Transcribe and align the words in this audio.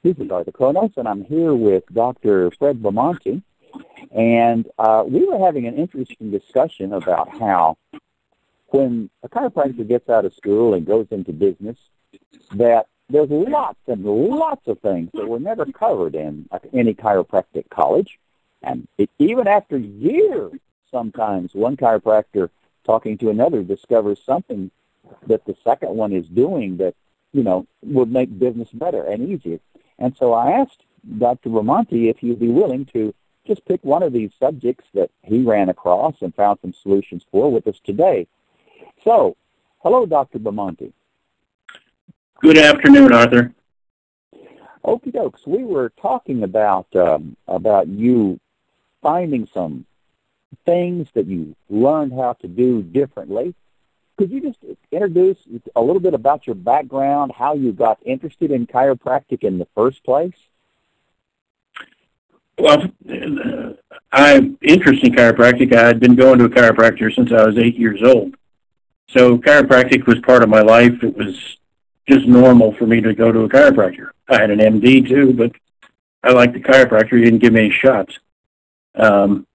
This 0.00 0.16
is 0.18 0.30
Arthur 0.30 0.52
Kronos, 0.52 0.92
and 0.96 1.08
I'm 1.08 1.24
here 1.24 1.52
with 1.52 1.82
Dr. 1.92 2.52
Fred 2.52 2.80
Bomonti. 2.80 3.42
And 4.12 4.68
uh, 4.78 5.02
we 5.04 5.26
were 5.26 5.44
having 5.44 5.66
an 5.66 5.74
interesting 5.74 6.30
discussion 6.30 6.92
about 6.92 7.28
how 7.30 7.78
when 8.68 9.10
a 9.24 9.28
chiropractor 9.28 9.88
gets 9.88 10.08
out 10.08 10.24
of 10.24 10.32
school 10.34 10.74
and 10.74 10.86
goes 10.86 11.08
into 11.10 11.32
business, 11.32 11.76
that 12.54 12.86
there's 13.08 13.28
lots 13.28 13.80
and 13.88 14.04
lots 14.04 14.68
of 14.68 14.78
things 14.78 15.10
that 15.14 15.26
were 15.26 15.40
never 15.40 15.66
covered 15.66 16.14
in 16.14 16.48
any 16.72 16.94
chiropractic 16.94 17.68
college. 17.68 18.20
And 18.62 18.86
it, 18.98 19.10
even 19.18 19.48
after 19.48 19.76
years, 19.76 20.52
sometimes 20.92 21.54
one 21.54 21.76
chiropractor 21.76 22.50
talking 22.84 23.18
to 23.18 23.30
another 23.30 23.64
discovers 23.64 24.20
something 24.24 24.70
that 25.26 25.44
the 25.44 25.56
second 25.64 25.96
one 25.96 26.12
is 26.12 26.28
doing 26.28 26.76
that, 26.76 26.94
you 27.32 27.42
know, 27.42 27.66
would 27.82 28.12
make 28.12 28.38
business 28.38 28.68
better 28.70 29.02
and 29.02 29.28
easier. 29.28 29.58
And 29.98 30.16
so 30.16 30.32
I 30.32 30.52
asked 30.52 30.82
Dr. 31.18 31.50
Bomonti 31.50 32.10
if 32.10 32.18
he'd 32.18 32.38
be 32.38 32.48
willing 32.48 32.84
to 32.86 33.14
just 33.46 33.64
pick 33.64 33.82
one 33.82 34.02
of 34.02 34.12
these 34.12 34.30
subjects 34.38 34.84
that 34.94 35.10
he 35.22 35.42
ran 35.42 35.68
across 35.68 36.14
and 36.20 36.34
found 36.34 36.58
some 36.60 36.74
solutions 36.82 37.24
for 37.30 37.50
with 37.50 37.66
us 37.66 37.80
today. 37.84 38.26
So, 39.04 39.36
hello, 39.78 40.06
Dr. 40.06 40.38
Bomonti. 40.38 40.92
Good 42.40 42.58
afternoon, 42.58 43.12
Arthur. 43.12 43.54
Okie 44.84 45.12
dokes. 45.12 45.46
We 45.46 45.64
were 45.64 45.90
talking 46.00 46.44
about 46.44 46.86
um, 46.94 47.36
about 47.48 47.88
you 47.88 48.38
finding 49.02 49.48
some 49.52 49.86
things 50.64 51.08
that 51.14 51.26
you 51.26 51.56
learned 51.68 52.12
how 52.12 52.34
to 52.34 52.48
do 52.48 52.82
differently. 52.82 53.54
Could 54.18 54.32
you 54.32 54.40
just 54.40 54.58
introduce 54.90 55.38
a 55.76 55.80
little 55.80 56.00
bit 56.00 56.12
about 56.12 56.44
your 56.44 56.56
background, 56.56 57.30
how 57.36 57.54
you 57.54 57.72
got 57.72 57.98
interested 58.04 58.50
in 58.50 58.66
chiropractic 58.66 59.44
in 59.44 59.58
the 59.58 59.68
first 59.76 60.02
place? 60.02 60.34
Well, 62.58 62.90
I'm 64.10 64.58
interested 64.60 65.06
in 65.06 65.14
chiropractic. 65.14 65.72
I 65.72 65.86
had 65.86 66.00
been 66.00 66.16
going 66.16 66.40
to 66.40 66.46
a 66.46 66.50
chiropractor 66.50 67.14
since 67.14 67.30
I 67.30 67.46
was 67.46 67.56
eight 67.56 67.76
years 67.76 68.02
old. 68.02 68.34
So 69.10 69.38
chiropractic 69.38 70.06
was 70.06 70.18
part 70.18 70.42
of 70.42 70.48
my 70.48 70.62
life. 70.62 71.04
It 71.04 71.16
was 71.16 71.56
just 72.08 72.26
normal 72.26 72.72
for 72.72 72.88
me 72.88 73.00
to 73.00 73.14
go 73.14 73.30
to 73.30 73.44
a 73.44 73.48
chiropractor. 73.48 74.10
I 74.28 74.40
had 74.40 74.50
an 74.50 74.58
MD 74.58 75.06
too, 75.06 75.32
but 75.32 75.52
I 76.24 76.32
liked 76.32 76.54
the 76.54 76.60
chiropractor. 76.60 77.18
He 77.18 77.24
didn't 77.24 77.38
give 77.38 77.52
me 77.52 77.66
any 77.66 77.70
shots. 77.70 78.18
Um, 78.96 79.46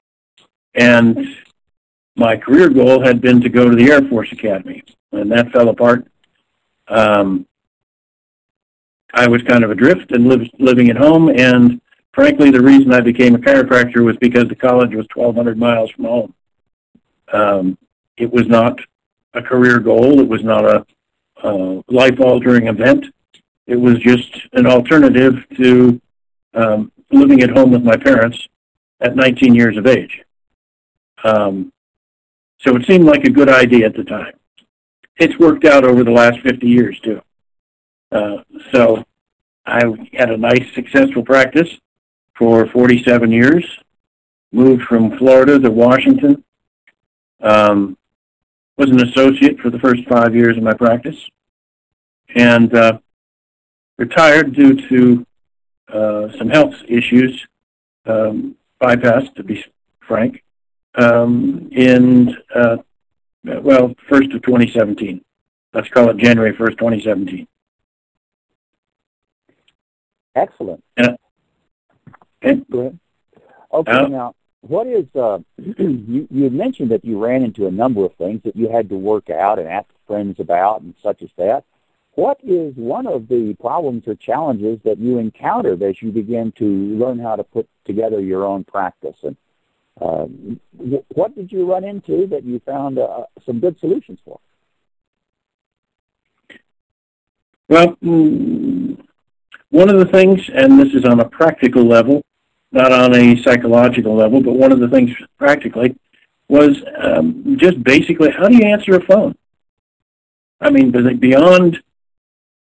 and 0.74 1.36
my 2.16 2.38
career 2.38 2.70
goal 2.70 3.02
had 3.02 3.22
been 3.22 3.42
to 3.42 3.50
go 3.50 3.70
to 3.70 3.76
the 3.76 3.92
Air 3.92 4.02
Force 4.08 4.32
Academy, 4.32 4.84
and 5.12 5.32
that 5.32 5.52
fell 5.52 5.70
apart. 5.70 6.08
Um, 6.88 7.48
I 9.14 9.28
was 9.28 9.42
kind 9.44 9.64
of 9.64 9.72
adrift 9.72 10.12
and 10.12 10.28
live, 10.28 10.48
living 10.60 10.90
at 10.90 10.98
home, 10.98 11.30
and 11.30 11.82
frankly, 12.14 12.52
the 12.52 12.62
reason 12.62 12.94
I 12.94 13.02
became 13.02 13.36
a 13.36 13.40
chiropractor 13.40 14.04
was 14.04 14.18
because 14.18 14.48
the 14.48 14.56
college 14.56 14.96
was 14.96 15.08
1,200 15.14 15.58
miles 15.58 15.92
from 15.92 16.06
home. 16.06 16.34
Um, 17.32 17.78
it 18.18 18.32
was 18.32 18.48
not 18.48 18.80
a 19.34 19.42
career 19.42 19.80
goal. 19.80 20.20
It 20.20 20.28
was 20.28 20.44
not 20.44 20.66
a 20.66 20.86
life-altering 21.88 22.68
event. 22.68 23.06
It 23.68 23.76
was 23.76 24.00
just 24.00 24.48
an 24.54 24.66
alternative 24.66 25.46
to 25.58 26.02
um, 26.54 26.92
living 27.12 27.42
at 27.42 27.50
home 27.50 27.72
with 27.72 27.84
my 27.84 27.98
parents 27.98 28.48
at 29.02 29.16
19 29.16 29.56
years 29.56 29.78
of 29.78 29.86
age. 29.86 30.22
Um, 31.24 31.73
so 32.64 32.76
it 32.76 32.86
seemed 32.88 33.06
like 33.06 33.26
a 33.26 33.30
good 33.30 33.50
idea 33.50 33.86
at 33.86 33.96
the 33.96 34.04
time. 34.04 34.34
It's 35.18 35.38
worked 35.38 35.66
out 35.66 35.84
over 35.84 36.04
the 36.04 36.12
last 36.12 36.40
50 36.40 36.68
years 36.68 37.00
too. 37.02 37.22
Uh, 38.12 38.44
so 38.72 39.04
I 39.66 39.84
had 40.14 40.32
a 40.32 40.38
nice 40.38 40.66
successful 40.74 41.24
practice 41.24 41.70
for 42.36 42.68
47 42.68 43.32
years, 43.32 43.66
moved 44.52 44.84
from 44.84 45.18
Florida 45.18 45.60
to 45.60 45.72
Washington, 45.72 46.44
um, 47.42 47.98
was 48.78 48.90
an 48.90 49.08
associate 49.08 49.60
for 49.60 49.70
the 49.70 49.80
first 49.80 50.04
five 50.08 50.36
years 50.36 50.58
of 50.58 50.64
my 50.64 50.74
practice, 50.74 51.18
and 52.36 52.74
uh, 52.74 52.98
retired 53.98 54.54
due 54.54 54.76
to 54.90 55.26
uh, 55.90 56.30
some 56.38 56.50
health 56.50 56.76
issues, 56.88 57.46
um, 58.06 58.56
to 58.82 59.44
be 59.46 59.64
frank, 60.02 60.44
um, 60.96 61.70
in, 61.72 62.38
uh, 62.54 62.78
well, 63.44 63.94
first 64.08 64.32
of 64.32 64.42
2017. 64.42 65.24
Let's 65.74 65.90
call 65.90 66.10
it 66.10 66.18
January 66.18 66.54
1st, 66.54 66.78
2017. 66.78 67.48
Excellent. 70.36 70.84
Yeah. 70.98 71.16
Okay. 72.44 72.62
Go 72.72 72.80
ahead. 72.80 73.00
Okay, 73.72 73.92
uh, 73.92 74.08
now, 74.08 74.36
what 74.62 74.86
is, 74.86 75.06
uh, 75.16 75.40
you, 75.58 76.28
you 76.30 76.50
mentioned 76.50 76.92
that 76.92 77.04
you 77.04 77.24
ran 77.24 77.44
into 77.44 77.66
a 77.66 77.72
number 77.72 78.06
of 78.06 78.14
things 78.16 78.42
that 78.44 78.56
you 78.56 78.70
had 78.70 78.90
to 78.90 78.96
work 78.96 79.30
out 79.30 79.58
and 79.60 79.68
ask 79.68 79.88
friends 80.08 80.40
about 80.40 80.82
and 80.82 80.94
such 81.02 81.22
as 81.22 81.30
that. 81.38 81.64
What 82.16 82.38
is 82.44 82.76
one 82.76 83.08
of 83.08 83.28
the 83.28 83.56
problems 83.60 84.04
or 84.08 84.14
challenges 84.14 84.80
that 84.84 85.00
you 85.00 85.18
encountered 85.18 85.82
as 85.82 86.00
you 86.02 86.12
began 86.12 86.52
to 86.54 86.66
learn 86.66 87.18
how 87.18 87.36
to 87.36 87.44
put 87.44 87.68
together 87.86 88.20
your 88.20 88.46
own 88.46 88.64
practice? 88.64 89.18
And 89.24 89.36
uh, 90.02 90.26
what 91.10 91.36
did 91.36 91.52
you 91.52 91.72
run 91.72 91.84
into 91.84 92.28
that 92.28 92.44
you 92.44 92.60
found 92.60 92.98
uh, 92.98 93.26
some 93.46 93.60
good 93.60 93.80
solutions 93.80 94.20
for? 94.26 94.40
Well, 97.70 97.96
mm, 98.04 98.98
one 99.70 99.90
of 99.90 99.98
the 99.98 100.06
things, 100.06 100.42
and 100.54 100.80
this 100.80 100.94
is 100.94 101.06
on 101.06 101.20
a 101.20 101.30
practical 101.30 101.84
level, 101.84 102.24
not 102.72 102.92
on 102.92 103.16
a 103.16 103.42
psychological 103.42 104.16
level, 104.16 104.42
but 104.42 104.54
one 104.54 104.72
of 104.72 104.80
the 104.80 104.88
things 104.88 105.12
practically 105.38 105.96
was 106.50 106.84
um, 106.98 107.58
just 107.58 107.84
basically 107.84 108.32
how 108.32 108.48
do 108.48 108.56
you 108.56 108.66
answer 108.66 108.96
a 108.96 109.02
phone? 109.02 109.36
I 110.60 110.70
mean, 110.70 110.92
beyond 111.20 111.82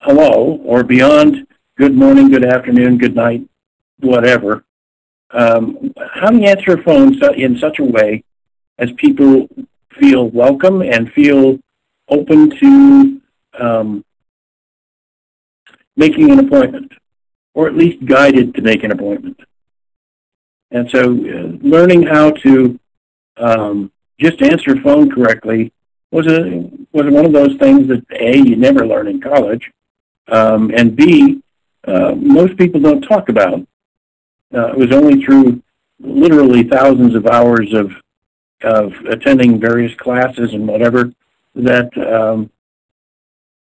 hello 0.00 0.60
or 0.64 0.82
beyond 0.84 1.46
good 1.76 1.94
morning, 1.94 2.30
good 2.30 2.44
afternoon, 2.44 2.98
good 2.98 3.14
night, 3.14 3.48
whatever, 3.98 4.64
um, 5.32 5.92
how 6.12 6.30
do 6.30 6.38
you 6.38 6.46
answer 6.46 6.74
a 6.74 6.82
phone 6.82 7.22
in 7.34 7.58
such 7.58 7.78
a 7.78 7.84
way 7.84 8.24
as 8.78 8.90
people 8.92 9.48
feel 9.90 10.28
welcome 10.28 10.82
and 10.82 11.12
feel 11.12 11.58
open 12.08 12.50
to 12.58 13.20
um, 13.58 14.04
making 15.96 16.30
an 16.30 16.40
appointment, 16.40 16.92
or 17.54 17.68
at 17.68 17.76
least 17.76 18.04
guided 18.04 18.54
to 18.54 18.62
make 18.62 18.82
an 18.82 18.90
appointment? 18.90 19.40
And 20.72 20.90
so, 20.90 21.12
uh, 21.12 21.58
learning 21.66 22.04
how 22.04 22.30
to 22.30 22.78
um, 23.36 23.92
just 24.18 24.42
answer 24.42 24.72
a 24.72 24.80
phone 24.80 25.10
correctly 25.10 25.72
was 26.10 26.26
a 26.26 26.68
was 26.92 27.06
one 27.06 27.24
of 27.24 27.32
those 27.32 27.56
things 27.56 27.88
that 27.88 28.04
a 28.10 28.36
you 28.36 28.56
never 28.56 28.86
learn 28.86 29.06
in 29.06 29.20
college, 29.20 29.70
um, 30.28 30.70
and 30.74 30.96
b 30.96 31.40
uh, 31.86 32.14
most 32.16 32.56
people 32.56 32.80
don't 32.80 33.02
talk 33.02 33.28
about. 33.28 33.66
Uh, 34.52 34.72
it 34.72 34.76
was 34.76 34.92
only 34.92 35.24
through 35.24 35.62
literally 36.00 36.64
thousands 36.64 37.14
of 37.14 37.26
hours 37.26 37.72
of 37.72 37.92
of 38.62 38.92
attending 39.06 39.58
various 39.58 39.94
classes 39.94 40.52
and 40.52 40.68
whatever 40.68 41.12
that 41.54 41.96
um, 41.96 42.50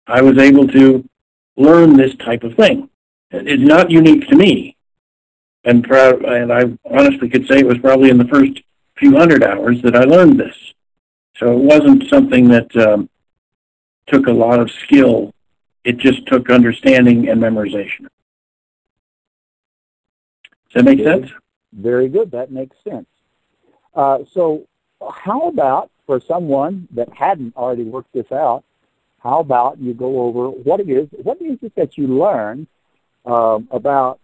I 0.06 0.20
was 0.20 0.36
able 0.38 0.66
to 0.68 1.08
learn 1.56 1.96
this 1.96 2.16
type 2.16 2.42
of 2.42 2.54
thing. 2.54 2.90
It's 3.30 3.62
not 3.62 3.90
unique 3.90 4.26
to 4.28 4.36
me, 4.36 4.76
and 5.64 5.84
proud, 5.84 6.24
and 6.24 6.52
I 6.52 6.76
honestly 6.90 7.28
could 7.28 7.46
say 7.46 7.58
it 7.58 7.66
was 7.66 7.78
probably 7.78 8.10
in 8.10 8.18
the 8.18 8.24
first 8.24 8.60
few 8.96 9.16
hundred 9.16 9.44
hours 9.44 9.80
that 9.82 9.94
I 9.94 10.02
learned 10.04 10.40
this. 10.40 10.56
So 11.36 11.52
it 11.52 11.58
wasn't 11.58 12.08
something 12.08 12.48
that 12.48 12.74
um, 12.76 13.08
took 14.08 14.26
a 14.26 14.32
lot 14.32 14.58
of 14.58 14.70
skill. 14.70 15.32
It 15.84 15.98
just 15.98 16.26
took 16.26 16.50
understanding 16.50 17.28
and 17.28 17.40
memorization. 17.40 18.08
Does 20.70 20.84
that 20.84 20.96
make 20.96 21.04
sense? 21.04 21.30
Very 21.72 22.08
good. 22.08 22.30
That 22.30 22.50
makes 22.50 22.76
sense. 22.84 23.06
Uh, 23.94 24.18
so 24.32 24.66
how 25.00 25.48
about 25.48 25.90
for 26.06 26.20
someone 26.20 26.88
that 26.92 27.12
hadn't 27.12 27.56
already 27.56 27.84
worked 27.84 28.12
this 28.12 28.30
out, 28.32 28.64
how 29.22 29.40
about 29.40 29.78
you 29.78 29.94
go 29.94 30.22
over 30.22 30.48
what 30.48 30.80
it 30.80 30.88
is, 30.88 31.08
what 31.22 31.40
is 31.40 31.58
it 31.62 31.74
that 31.76 31.96
you 31.96 32.06
learn 32.06 32.66
um, 33.26 33.68
about 33.70 34.18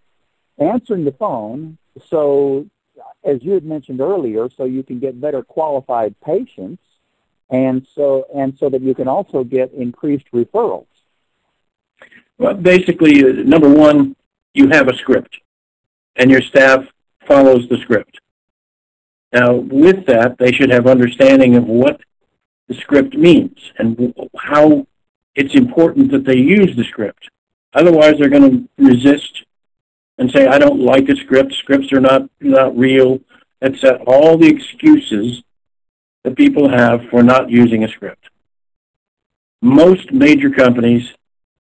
answering 0.58 1.04
the 1.04 1.12
phone 1.12 1.78
so, 2.08 2.66
as 3.24 3.42
you 3.42 3.52
had 3.52 3.64
mentioned 3.64 4.00
earlier, 4.00 4.48
so 4.50 4.64
you 4.64 4.82
can 4.82 4.98
get 4.98 5.20
better 5.20 5.42
qualified 5.42 6.14
patients 6.20 6.82
and 7.50 7.86
so, 7.94 8.26
and 8.34 8.56
so 8.58 8.68
that 8.68 8.82
you 8.82 8.94
can 8.94 9.08
also 9.08 9.44
get 9.44 9.72
increased 9.72 10.26
referrals? 10.32 10.86
Well, 12.38 12.54
basically, 12.54 13.24
uh, 13.24 13.32
number 13.44 13.68
one, 13.68 14.16
you 14.54 14.68
have 14.68 14.88
a 14.88 14.96
script 14.96 15.40
and 16.16 16.30
your 16.30 16.42
staff 16.42 16.86
follows 17.26 17.68
the 17.68 17.78
script. 17.78 18.20
Now, 19.32 19.54
with 19.54 20.06
that, 20.06 20.38
they 20.38 20.52
should 20.52 20.70
have 20.70 20.86
understanding 20.86 21.56
of 21.56 21.64
what 21.64 22.00
the 22.68 22.74
script 22.74 23.14
means 23.14 23.58
and 23.78 24.14
how 24.38 24.86
it's 25.34 25.54
important 25.54 26.10
that 26.12 26.24
they 26.24 26.36
use 26.36 26.74
the 26.76 26.84
script. 26.84 27.28
Otherwise, 27.74 28.14
they're 28.18 28.30
going 28.30 28.50
to 28.50 28.68
resist 28.78 29.44
and 30.18 30.30
say, 30.30 30.46
I 30.46 30.58
don't 30.58 30.80
like 30.80 31.08
a 31.08 31.16
script, 31.16 31.52
scripts 31.52 31.92
are 31.92 32.00
not, 32.00 32.30
not 32.40 32.76
real, 32.76 33.20
etc. 33.60 34.02
All 34.06 34.38
the 34.38 34.48
excuses 34.48 35.42
that 36.24 36.36
people 36.36 36.68
have 36.68 37.06
for 37.10 37.22
not 37.22 37.50
using 37.50 37.84
a 37.84 37.88
script. 37.88 38.30
Most 39.60 40.12
major 40.12 40.50
companies, 40.50 41.12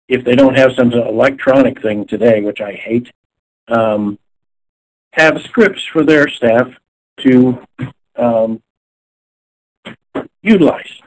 if 0.08 0.24
they 0.24 0.36
don't 0.36 0.56
have 0.56 0.74
some 0.74 0.94
electronic 0.94 1.82
thing 1.82 2.06
today, 2.06 2.42
which 2.42 2.62
I 2.62 2.74
hate, 2.74 3.12
um, 3.68 4.18
have 5.14 5.42
scripts 5.42 5.84
for 5.92 6.04
their 6.04 6.28
staff 6.28 6.68
to 7.22 7.66
um, 8.16 8.62
utilize. 10.42 11.02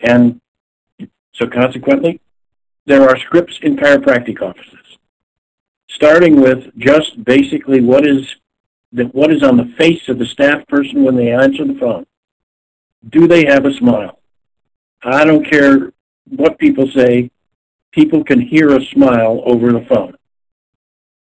And 0.00 0.40
so 1.32 1.46
consequently, 1.48 2.20
there 2.86 3.02
are 3.02 3.18
scripts 3.18 3.58
in 3.62 3.76
chiropractic 3.76 4.40
offices, 4.42 4.98
starting 5.88 6.40
with 6.40 6.76
just 6.78 7.24
basically 7.24 7.80
what 7.80 8.06
is 8.06 8.36
the, 8.92 9.04
what 9.06 9.32
is 9.32 9.42
on 9.42 9.56
the 9.56 9.72
face 9.76 10.08
of 10.08 10.18
the 10.18 10.26
staff 10.26 10.66
person 10.68 11.02
when 11.04 11.16
they 11.16 11.32
answer 11.32 11.64
the 11.64 11.74
phone. 11.74 12.06
Do 13.08 13.26
they 13.26 13.44
have 13.46 13.66
a 13.66 13.74
smile? 13.74 14.20
I 15.02 15.24
don't 15.24 15.44
care 15.44 15.92
what 16.28 16.58
people 16.58 16.88
say. 16.90 17.30
People 17.90 18.24
can 18.24 18.40
hear 18.40 18.76
a 18.76 18.84
smile 18.86 19.42
over 19.44 19.72
the 19.72 19.84
phone. 19.84 20.16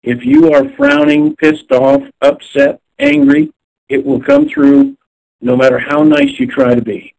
If 0.03 0.25
you 0.25 0.53
are 0.53 0.67
frowning, 0.69 1.35
pissed 1.37 1.71
off, 1.71 2.03
upset, 2.19 2.81
angry, 2.99 3.51
it 3.87 4.05
will 4.05 4.21
come 4.21 4.49
through 4.49 4.97
no 5.39 5.55
matter 5.55 5.79
how 5.79 6.03
nice 6.03 6.39
you 6.39 6.47
try 6.47 6.75
to 6.75 6.81
be. 6.81 7.15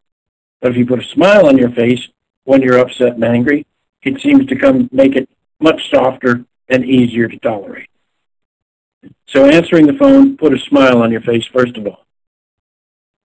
But 0.61 0.73
if 0.73 0.77
you 0.77 0.87
put 0.87 1.05
a 1.05 1.09
smile 1.09 1.47
on 1.47 1.59
your 1.59 1.71
face 1.71 2.09
when 2.45 2.63
you're 2.63 2.79
upset 2.79 3.15
and 3.15 3.25
angry, 3.25 3.67
it 4.03 4.21
seems 4.21 4.47
to 4.47 4.57
come 4.57 4.89
make 4.93 5.17
it 5.17 5.29
much 5.61 5.91
softer 5.91 6.45
and 6.69 6.85
easier 6.85 7.29
to 7.29 7.39
tolerate. 7.39 7.89
So 9.27 9.47
answering 9.47 9.87
the 9.87 9.95
phone, 9.95 10.37
put 10.37 10.53
a 10.53 10.59
smile 10.59 11.03
on 11.03 11.11
your 11.11 11.21
face 11.23 11.47
first 11.47 11.77
of 11.77 11.87
all. 11.87 12.05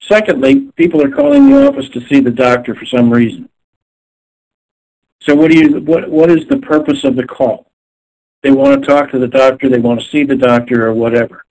Secondly, 0.01 0.71
people 0.77 1.03
are 1.03 1.11
calling 1.11 1.51
the 1.51 1.69
office 1.69 1.89
to 1.91 2.01
see 2.01 2.21
the 2.21 2.31
doctor 2.31 2.75
for 2.75 2.87
some 2.87 3.11
reason. 3.11 3.49
So 5.21 5.35
what 5.35 5.51
do 5.51 5.59
you 5.59 5.81
what 5.81 6.09
what 6.09 6.31
is 6.31 6.47
the 6.47 6.59
purpose 6.59 7.03
of 7.05 7.17
the 7.17 7.27
call? 7.27 7.68
They 8.43 8.51
want 8.51 8.81
to 8.81 8.87
talk 8.87 9.11
to 9.11 9.19
the 9.19 9.29
doctor, 9.29 9.69
they 9.69 9.79
want 9.79 10.01
to 10.01 10.09
see 10.09 10.25
the 10.25 10.37
doctor 10.37 10.87
or 10.87 10.95
whatever. 10.95 11.45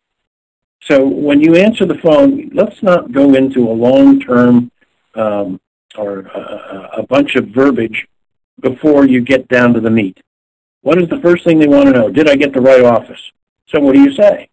So 0.82 1.06
when 1.06 1.42
you 1.42 1.56
answer 1.56 1.86
the 1.86 1.98
phone, 1.98 2.50
let's 2.54 2.82
not 2.82 3.12
go 3.12 3.34
into 3.34 3.70
a 3.70 3.74
long-term 3.74 4.72
um, 5.16 5.60
or 5.98 6.20
a, 6.20 6.90
a 6.98 7.04
bunch 7.04 7.36
of 7.36 7.48
verbiage 7.48 8.08
before 8.62 9.06
you 9.06 9.22
get 9.22 9.48
down 9.48 9.74
to 9.74 9.82
the 9.82 9.90
meat. 9.90 10.22
What 10.82 10.98
is 10.98 11.10
the 11.10 11.20
first 11.20 11.44
thing 11.44 11.60
they 11.60 11.68
want 11.68 11.88
to 11.88 11.92
know? 11.92 12.10
Did 12.10 12.30
I 12.30 12.36
get 12.36 12.54
the 12.54 12.62
right 12.62 12.84
office? 12.84 13.20
So 13.68 13.80
what 13.80 13.94
do 13.94 14.02
you 14.02 14.14
say? 14.14 14.50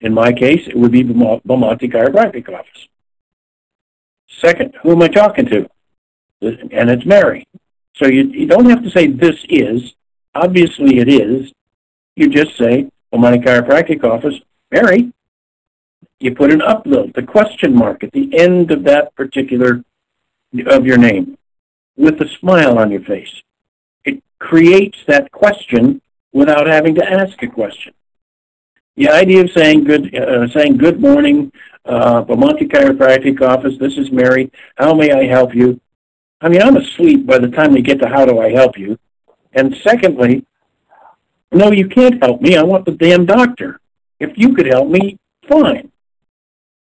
In 0.00 0.14
my 0.14 0.32
case, 0.32 0.66
it 0.66 0.76
would 0.76 0.92
be 0.92 1.04
Bomonti 1.04 1.90
Chiropractic 1.92 2.48
Office. 2.52 2.88
Second, 4.28 4.74
who 4.82 4.92
am 4.92 5.02
I 5.02 5.08
talking 5.08 5.46
to? 5.46 5.68
And 6.40 6.90
it's 6.90 7.04
Mary. 7.04 7.46
So 7.94 8.06
you, 8.06 8.24
you 8.24 8.46
don't 8.46 8.70
have 8.70 8.82
to 8.82 8.90
say 8.90 9.08
this 9.08 9.44
is. 9.48 9.94
Obviously 10.34 10.98
it 10.98 11.08
is. 11.08 11.52
You 12.18 12.28
just 12.28 12.58
say 12.58 12.90
Bomonti 13.14 13.44
Chiropractic 13.44 14.02
Office, 14.02 14.34
Mary. 14.72 15.12
You 16.18 16.34
put 16.34 16.50
an 16.50 16.58
upload, 16.58 17.14
the 17.14 17.22
question 17.22 17.72
mark 17.76 18.02
at 18.02 18.10
the 18.10 18.36
end 18.36 18.72
of 18.72 18.82
that 18.82 19.14
particular 19.14 19.84
of 20.66 20.84
your 20.84 20.98
name 20.98 21.38
with 21.96 22.20
a 22.20 22.28
smile 22.40 22.76
on 22.76 22.90
your 22.90 23.02
face. 23.02 23.42
It 24.04 24.20
creates 24.40 24.98
that 25.06 25.30
question 25.30 26.02
without 26.32 26.66
having 26.66 26.96
to 26.96 27.08
ask 27.08 27.40
a 27.40 27.46
question. 27.46 27.94
The 28.96 29.10
idea 29.10 29.42
of 29.44 29.52
saying 29.52 29.84
good, 29.84 30.12
uh, 30.12 30.48
saying 30.48 30.78
good 30.78 31.00
morning, 31.00 31.52
uh, 31.84 32.24
Bomonti 32.24 32.68
Chiropractic 32.68 33.40
Office. 33.40 33.78
This 33.78 33.96
is 33.96 34.10
Mary. 34.10 34.50
How 34.76 34.92
may 34.92 35.12
I 35.12 35.26
help 35.26 35.54
you? 35.54 35.80
I 36.40 36.48
mean, 36.48 36.62
I'm 36.62 36.78
asleep 36.78 37.26
by 37.26 37.38
the 37.38 37.48
time 37.48 37.74
they 37.74 37.82
get 37.82 38.00
to 38.00 38.08
how 38.08 38.24
do 38.24 38.40
I 38.40 38.50
help 38.50 38.76
you. 38.76 38.98
And 39.52 39.76
secondly, 39.84 40.44
no, 41.52 41.72
you 41.72 41.88
can't 41.88 42.22
help 42.22 42.40
me. 42.40 42.56
I 42.56 42.62
want 42.62 42.84
the 42.84 42.92
damn 42.92 43.24
doctor. 43.24 43.80
If 44.20 44.36
you 44.36 44.54
could 44.54 44.66
help 44.66 44.88
me, 44.88 45.18
fine. 45.46 45.90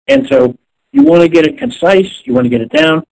And 0.08 0.28
so 0.28 0.58
you 0.92 1.04
want 1.04 1.22
to 1.22 1.30
get 1.30 1.46
it 1.46 1.58
concise. 1.58 2.22
You 2.26 2.34
want 2.34 2.46
to 2.46 2.50
get 2.50 2.62
it 2.62 2.72
down. 2.72 3.04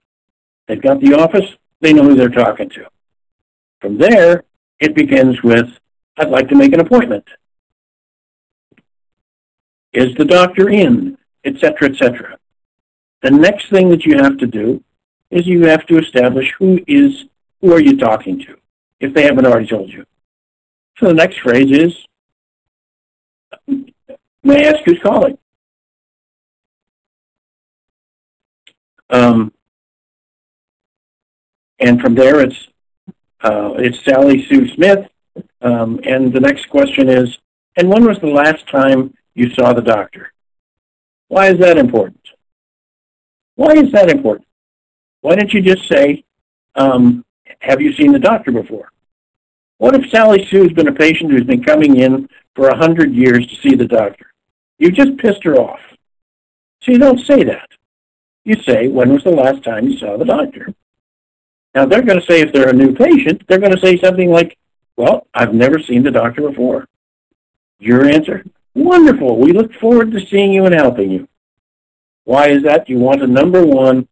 They've 0.68 0.81
got 0.81 1.00
the 1.00 1.13
office. 1.13 1.45
They 1.80 1.94
know 1.94 2.04
who 2.04 2.16
they're 2.16 2.30
talking 2.30 2.69
to. 2.69 2.88
From 3.80 3.98
there, 3.98 4.44
it 4.80 4.95
begins 4.95 5.44
with, 5.44 5.69
I'd 6.18 6.30
like 6.30 6.50
to 6.50 6.56
make 6.56 6.74
an 6.74 6.80
appointment. 6.80 7.25
Is 9.94 10.16
the 10.16 10.25
doctor 10.25 10.69
in? 10.69 11.18
Etc., 11.44 11.90
etc. 11.90 12.38
The 13.22 13.31
next 13.31 13.69
thing 13.69 13.90
that 13.90 14.06
you 14.06 14.18
have 14.18 14.38
to 14.40 14.48
do 14.48 14.83
is 15.30 15.45
you 15.45 15.66
have 15.66 15.86
to 15.88 15.98
establish 15.98 16.54
who 16.57 16.80
is, 16.88 17.25
who 17.62 17.74
are 17.74 17.80
you 17.80 17.98
talking 17.98 18.40
to, 18.40 18.57
if 19.00 19.13
they 19.13 19.24
haven't 19.24 19.45
already 19.45 19.68
told 19.68 19.90
you. 19.90 20.06
So 21.00 21.08
the 21.08 21.14
next 21.14 21.40
phrase 21.40 21.72
is, 21.72 21.96
may 24.44 24.66
I 24.66 24.72
ask 24.72 24.84
who's 24.84 25.00
calling? 25.00 25.38
Um, 29.10 29.54
and 31.80 32.02
from 32.02 32.16
there, 32.16 32.42
it's 32.42 32.68
uh, 33.42 33.74
it's 33.78 34.04
Sally 34.04 34.46
Sue 34.48 34.68
Smith. 34.70 35.08
Um, 35.62 36.00
and 36.04 36.34
the 36.34 36.40
next 36.40 36.68
question 36.70 37.08
is, 37.08 37.38
and 37.76 37.90
when 37.90 38.04
was 38.06 38.18
the 38.20 38.28
last 38.28 38.68
time 38.68 39.14
you 39.36 39.52
saw 39.52 39.74
the 39.74 39.82
doctor? 39.82 40.34
Why 41.28 41.50
is 41.50 41.60
that 41.60 41.78
important? 41.78 42.28
Why 43.56 43.74
is 43.74 43.92
that 43.92 44.10
important? 44.10 44.48
Why 45.22 45.36
don't 45.36 45.54
you 45.54 45.62
just 45.62 45.88
say, 45.88 46.26
um, 46.76 47.24
have 47.60 47.82
you 47.82 47.94
seen 47.94 48.12
the 48.12 48.20
doctor 48.20 48.52
before? 48.52 48.92
What 49.78 49.96
if 49.96 50.10
Sally 50.10 50.46
Sue 50.48 50.64
has 50.64 50.74
been 50.74 50.88
a 50.88 50.94
patient 50.94 51.32
who's 51.32 51.44
been 51.44 51.64
coming 51.64 51.98
in 51.98 52.28
for 52.56 52.70
a 52.70 52.78
hundred 52.78 53.14
years 53.14 53.46
to 53.46 53.56
see 53.58 53.76
the 53.76 53.88
doctor? 53.88 54.34
You've 54.80 54.96
just 54.96 55.18
pissed 55.18 55.44
her 55.44 55.56
off. 55.56 55.80
So 56.82 56.92
you 56.92 56.98
don't 56.98 57.20
say 57.20 57.44
that. 57.44 57.70
You 58.44 58.56
say, 58.64 58.88
when 58.88 59.12
was 59.12 59.24
the 59.24 59.32
last 59.32 59.64
time 59.64 59.88
you 59.88 59.98
saw 59.98 60.18
the 60.18 60.26
doctor? 60.26 60.74
Now 61.76 61.86
they're 61.86 62.02
going 62.02 62.20
to 62.20 62.26
say 62.26 62.42
if 62.42 62.54
they're 62.54 62.70
a 62.70 62.74
new 62.74 62.94
patient, 62.94 63.46
they're 63.48 63.60
going 63.60 63.76
to 63.76 63.80
say 63.80 64.00
something 64.00 64.32
like, 64.32 64.58
well, 64.96 65.28
I've 65.34 65.54
never 65.54 65.80
seen 65.80 66.04
the 66.04 66.12
doctor 66.12 66.42
before. 66.50 66.88
Your 67.80 68.06
answer? 68.06 68.46
Wonderful. 68.74 69.38
We 69.38 69.52
look 69.52 69.74
forward 69.74 70.12
to 70.12 70.26
seeing 70.26 70.54
you 70.54 70.66
and 70.66 70.74
helping 70.74 71.12
you. 71.12 71.28
Why 72.24 72.50
is 72.50 72.64
that? 72.64 72.90
You 72.90 72.98
want 72.98 73.22
to, 73.22 73.28
number 73.28 73.66
one, 73.66 74.07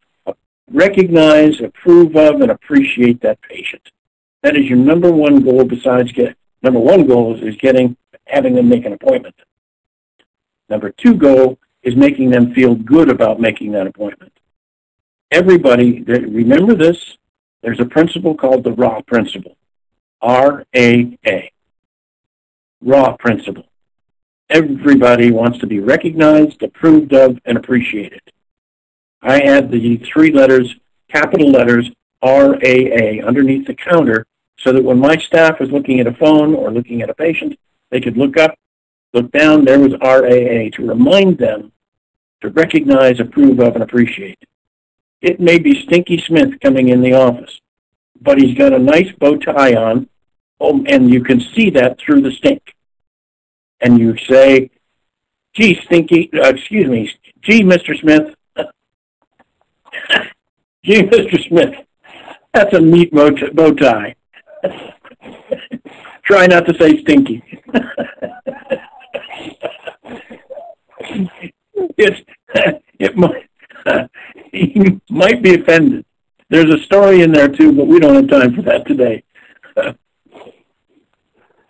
recognize, 0.69 1.59
approve 1.59 2.15
of, 2.15 2.41
and 2.41 2.51
appreciate 2.51 3.21
that 3.21 3.41
patient. 3.41 3.91
That 4.45 4.55
is 4.55 4.69
your 4.69 4.77
number 4.77 5.11
one 5.11 5.41
goal 5.41 5.63
besides 5.65 6.11
get, 6.11 6.37
number 6.61 6.79
one 6.79 7.07
goal 7.07 7.35
is, 7.35 7.55
getting, 7.55 7.97
having 8.27 8.53
them 8.53 8.69
make 8.69 8.85
an 8.85 8.93
appointment. 8.93 9.33
Number 10.69 10.91
two 10.91 11.15
goal 11.15 11.57
is 11.81 11.95
making 11.95 12.29
them 12.29 12.53
feel 12.53 12.75
good 12.75 13.09
about 13.09 13.39
making 13.39 13.71
that 13.71 13.87
appointment. 13.87 14.33
Everybody, 15.31 16.03
remember 16.03 16.75
this, 16.75 17.17
there's 17.63 17.79
a 17.79 17.85
principle 17.85 18.35
called 18.35 18.63
the 18.63 18.73
RAW 18.73 19.01
principle. 19.01 19.57
R-A-A. 20.21 21.51
RAW 22.83 23.17
principle. 23.17 23.65
Everybody 24.51 25.31
wants 25.31 25.57
to 25.57 25.65
be 25.65 25.79
recognized, 25.79 26.61
approved 26.61 27.13
of, 27.13 27.39
and 27.45 27.57
appreciated. 27.57 28.21
I 29.23 29.43
had 29.43 29.71
the 29.71 29.97
three 30.13 30.31
letters, 30.31 30.75
capital 31.09 31.49
letters, 31.49 31.89
RAA 32.21 33.25
underneath 33.25 33.65
the 33.65 33.73
counter 33.73 34.27
so 34.65 34.73
that 34.73 34.83
when 34.83 34.99
my 34.99 35.15
staff 35.17 35.59
was 35.59 35.71
looking 35.71 35.99
at 35.99 36.07
a 36.07 36.13
phone 36.13 36.55
or 36.55 36.71
looking 36.71 37.03
at 37.03 37.09
a 37.09 37.13
patient, 37.13 37.57
they 37.91 38.01
could 38.01 38.17
look 38.17 38.35
up, 38.35 38.57
look 39.13 39.31
down, 39.31 39.63
there 39.63 39.79
was 39.79 39.93
RAA 40.01 40.69
to 40.75 40.87
remind 40.87 41.37
them 41.37 41.71
to 42.41 42.49
recognize, 42.49 43.19
approve 43.19 43.59
of, 43.59 43.75
and 43.75 43.83
appreciate. 43.83 44.43
It 45.21 45.39
may 45.39 45.59
be 45.59 45.83
Stinky 45.83 46.17
Smith 46.17 46.59
coming 46.61 46.89
in 46.89 47.01
the 47.01 47.13
office, 47.13 47.61
but 48.19 48.39
he's 48.39 48.57
got 48.57 48.73
a 48.73 48.79
nice 48.79 49.11
bow 49.19 49.37
tie 49.37 49.75
on, 49.75 50.09
um, 50.59 50.83
and 50.89 51.13
you 51.13 51.23
can 51.23 51.39
see 51.39 51.69
that 51.69 51.99
through 51.99 52.21
the 52.21 52.31
stink. 52.31 52.75
And 53.81 53.99
you 53.99 54.17
say, 54.17 54.71
gee, 55.53 55.79
Stinky, 55.83 56.31
uh, 56.33 56.49
excuse 56.49 56.87
me, 56.87 57.11
gee, 57.41 57.61
Mr. 57.61 57.95
Smith, 57.99 58.33
gee, 60.83 61.03
Mr. 61.03 61.47
Smith, 61.47 61.75
that's 62.51 62.73
a 62.73 62.81
neat 62.81 63.13
bow 63.13 63.29
tie. 63.73 64.15
Try 66.23 66.47
not 66.47 66.65
to 66.65 66.73
say 66.79 67.01
stinky. 67.01 67.43
it's, 71.97 72.21
it 72.99 73.15
might, 73.15 73.49
he 74.51 74.99
might 75.09 75.41
be 75.41 75.55
offended. 75.55 76.05
There's 76.49 76.73
a 76.73 76.79
story 76.83 77.21
in 77.21 77.31
there 77.31 77.49
too, 77.49 77.71
but 77.73 77.87
we 77.87 77.99
don't 77.99 78.15
have 78.15 78.27
time 78.27 78.55
for 78.55 78.61
that 78.63 78.85
today. 78.85 79.23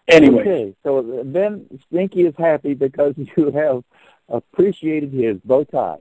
Anyway. 0.07 0.41
Okay, 0.41 0.75
so 0.83 1.23
then 1.23 1.65
Stinky 1.87 2.21
is 2.21 2.35
happy 2.37 2.73
because 2.75 3.15
you 3.17 3.51
have 3.51 3.83
appreciated 4.29 5.11
his 5.11 5.39
bow 5.39 5.63
tie. 5.63 5.97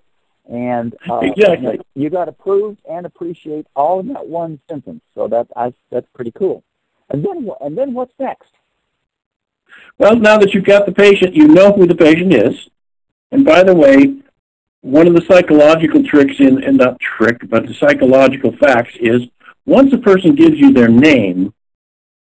And 0.46 0.94
uh, 1.08 1.20
exactly. 1.20 1.80
you 1.94 2.10
got 2.10 2.26
to 2.26 2.32
prove 2.32 2.76
and 2.88 3.06
appreciate 3.06 3.66
all 3.74 4.00
in 4.00 4.08
that 4.08 4.26
one 4.26 4.60
sentence. 4.68 5.00
So 5.14 5.26
that 5.28 5.46
I, 5.56 5.72
that's 5.90 6.08
pretty 6.14 6.32
cool. 6.32 6.62
And 7.10 7.24
then 7.24 7.50
and 7.60 7.76
then 7.76 7.94
what's 7.94 8.14
next? 8.18 8.50
Well, 9.98 10.16
now 10.16 10.38
that 10.38 10.54
you've 10.54 10.64
got 10.64 10.86
the 10.86 10.92
patient, 10.92 11.34
you 11.34 11.48
know 11.48 11.72
who 11.72 11.86
the 11.86 11.94
patient 11.94 12.34
is. 12.34 12.68
And 13.30 13.44
by 13.44 13.62
the 13.62 13.74
way, 13.74 14.16
one 14.80 15.06
of 15.06 15.14
the 15.14 15.22
psychological 15.22 16.02
tricks 16.04 16.38
in, 16.38 16.62
and 16.62 16.76
not 16.76 17.00
trick, 17.00 17.48
but 17.48 17.66
the 17.66 17.74
psychological 17.74 18.52
facts 18.52 18.94
is 19.00 19.22
once 19.66 19.92
a 19.92 19.98
person 19.98 20.34
gives 20.34 20.58
you 20.58 20.72
their 20.72 20.88
name, 20.88 21.54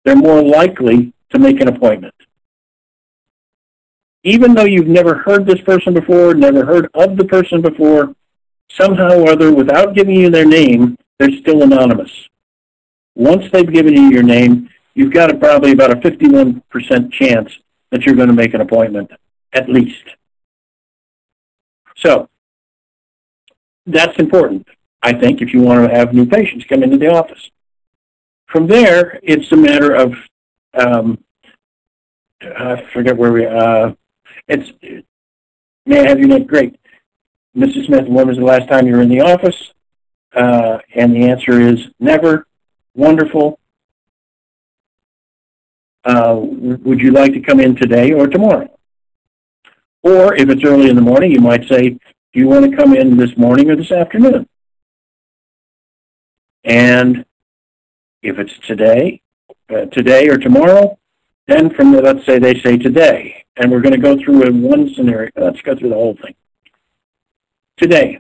they're 0.04 0.16
more 0.16 0.44
likely 0.44 1.14
to 1.32 1.40
make 1.40 1.60
an 1.60 1.68
appointment. 1.68 2.14
Even 4.24 4.54
though 4.54 4.66
you've 4.66 4.88
never 4.88 5.16
heard 5.16 5.46
this 5.46 5.62
person 5.62 5.94
before, 5.94 6.34
never 6.34 6.66
heard 6.66 6.90
of 6.94 7.18
the 7.18 7.26
person 7.26 7.62
before, 7.62 8.16
somehow 8.70 9.20
or 9.20 9.32
other, 9.32 9.54
without 9.54 9.96
giving 9.96 10.16
you 10.16 10.30
their 10.30 10.46
name, 10.46 10.98
they're 11.18 11.38
still 11.40 11.64
anonymous. 11.64 12.12
Once 13.16 13.50
they've 13.52 13.72
given 13.72 13.94
you 13.94 14.10
your 14.12 14.24
name, 14.24 14.70
you've 14.94 15.14
got 15.14 15.32
a, 15.32 15.38
probably 15.38 15.72
about 15.72 15.92
a 15.92 15.96
51% 15.96 17.12
chance 17.12 17.52
that 17.90 18.06
you're 18.06 18.16
going 18.16 18.28
to 18.28 18.34
make 18.34 18.54
an 18.54 18.62
appointment, 18.62 19.12
at 19.54 19.70
least. 19.70 20.04
So, 21.96 22.30
that's 23.86 24.18
important, 24.20 24.68
I 25.02 25.14
think, 25.14 25.42
if 25.42 25.54
you 25.54 25.62
want 25.62 25.90
to 25.90 25.96
have 25.96 26.14
new 26.14 26.26
patients 26.26 26.66
come 26.66 26.84
into 26.84 26.98
the 26.98 27.14
office. 27.14 27.52
From 28.48 28.68
there, 28.68 29.20
it's 29.24 29.52
a 29.52 29.58
matter 29.58 29.94
of, 29.94 30.14
um, 30.74 31.24
I 32.42 32.86
forget 32.94 33.16
where 33.16 33.32
we, 33.32 33.46
uh, 33.46 33.94
it's, 34.48 34.72
may 35.86 36.00
I 36.00 36.10
have 36.10 36.20
your 36.20 36.28
name? 36.28 36.46
Great. 36.46 36.78
Mrs. 37.56 37.86
Smith, 37.86 38.08
when 38.08 38.28
was 38.28 38.38
the 38.38 38.44
last 38.44 38.68
time 38.68 38.86
you 38.86 38.96
were 38.96 39.02
in 39.02 39.10
the 39.10 39.22
office? 39.22 39.72
Uh, 40.34 40.80
and 40.94 41.16
the 41.16 41.30
answer 41.30 41.62
is 41.62 41.88
never. 42.00 42.46
Wonderful. 42.96 43.60
Uh, 46.06 46.38
would 46.40 47.02
you 47.02 47.12
like 47.12 47.34
to 47.34 47.42
come 47.42 47.60
in 47.60 47.75
today 47.75 48.14
or 48.14 48.28
tomorrow? 48.28 48.70
Or 50.02 50.36
if 50.36 50.50
it's 50.50 50.64
early 50.64 50.90
in 50.90 50.96
the 50.96 51.02
morning, 51.02 51.32
you 51.32 51.42
might 51.42 51.68
say, 51.68 51.90
do 51.90 52.00
you 52.40 52.48
want 52.48 52.70
to 52.70 52.75
come 52.75 52.96
in 52.96 53.18
this 53.18 53.36
morning 53.38 53.70
or 53.70 53.75
this 53.75 53.92
afternoon? 53.92 54.48
And 56.64 57.25
if 58.22 58.40
it's 58.40 58.58
today, 58.60 59.22
uh, 59.70 59.86
today 59.86 60.30
or 60.30 60.38
tomorrow, 60.38 60.98
then 61.48 61.72
from 61.74 61.92
the, 61.92 62.02
let's 62.02 62.25
say 62.25 62.40
they 62.40 62.60
say 62.60 62.78
today, 62.78 63.46
and 63.56 63.72
we're 63.72 63.82
going 63.82 63.94
to 63.94 64.02
go 64.02 64.18
through 64.18 64.44
in 64.44 64.62
one 64.62 64.94
scenario. 64.94 65.30
Let's 65.36 65.62
go 65.62 65.75
through 65.75 65.90
the 65.90 65.96
whole 65.96 66.16
thing. 66.16 66.36
Today, 67.78 68.20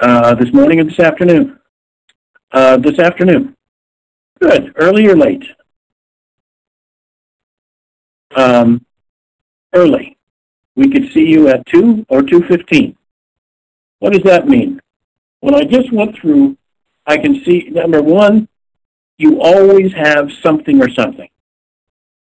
uh, 0.00 0.34
this 0.34 0.52
morning 0.52 0.80
or 0.80 0.84
this 0.84 1.00
afternoon? 1.00 1.58
Uh, 2.52 2.76
this 2.76 2.98
afternoon. 2.98 3.56
Good. 4.40 4.72
Early 4.76 5.06
or 5.06 5.16
late? 5.16 5.44
Um, 8.34 8.84
early. 9.72 10.16
We 10.74 10.90
could 10.90 11.10
see 11.12 11.26
you 11.26 11.48
at 11.48 11.66
2 11.66 12.06
or 12.08 12.20
2.15. 12.20 12.96
What 13.98 14.12
does 14.12 14.22
that 14.22 14.46
mean? 14.46 14.80
When 15.40 15.54
I 15.54 15.64
just 15.64 15.92
went 15.92 16.16
through, 16.16 16.56
I 17.06 17.16
can 17.16 17.42
see, 17.44 17.68
number 17.70 18.02
one, 18.02 18.48
you 19.18 19.40
always 19.40 19.92
have 19.94 20.30
something 20.42 20.82
or 20.82 20.90
something. 20.90 21.28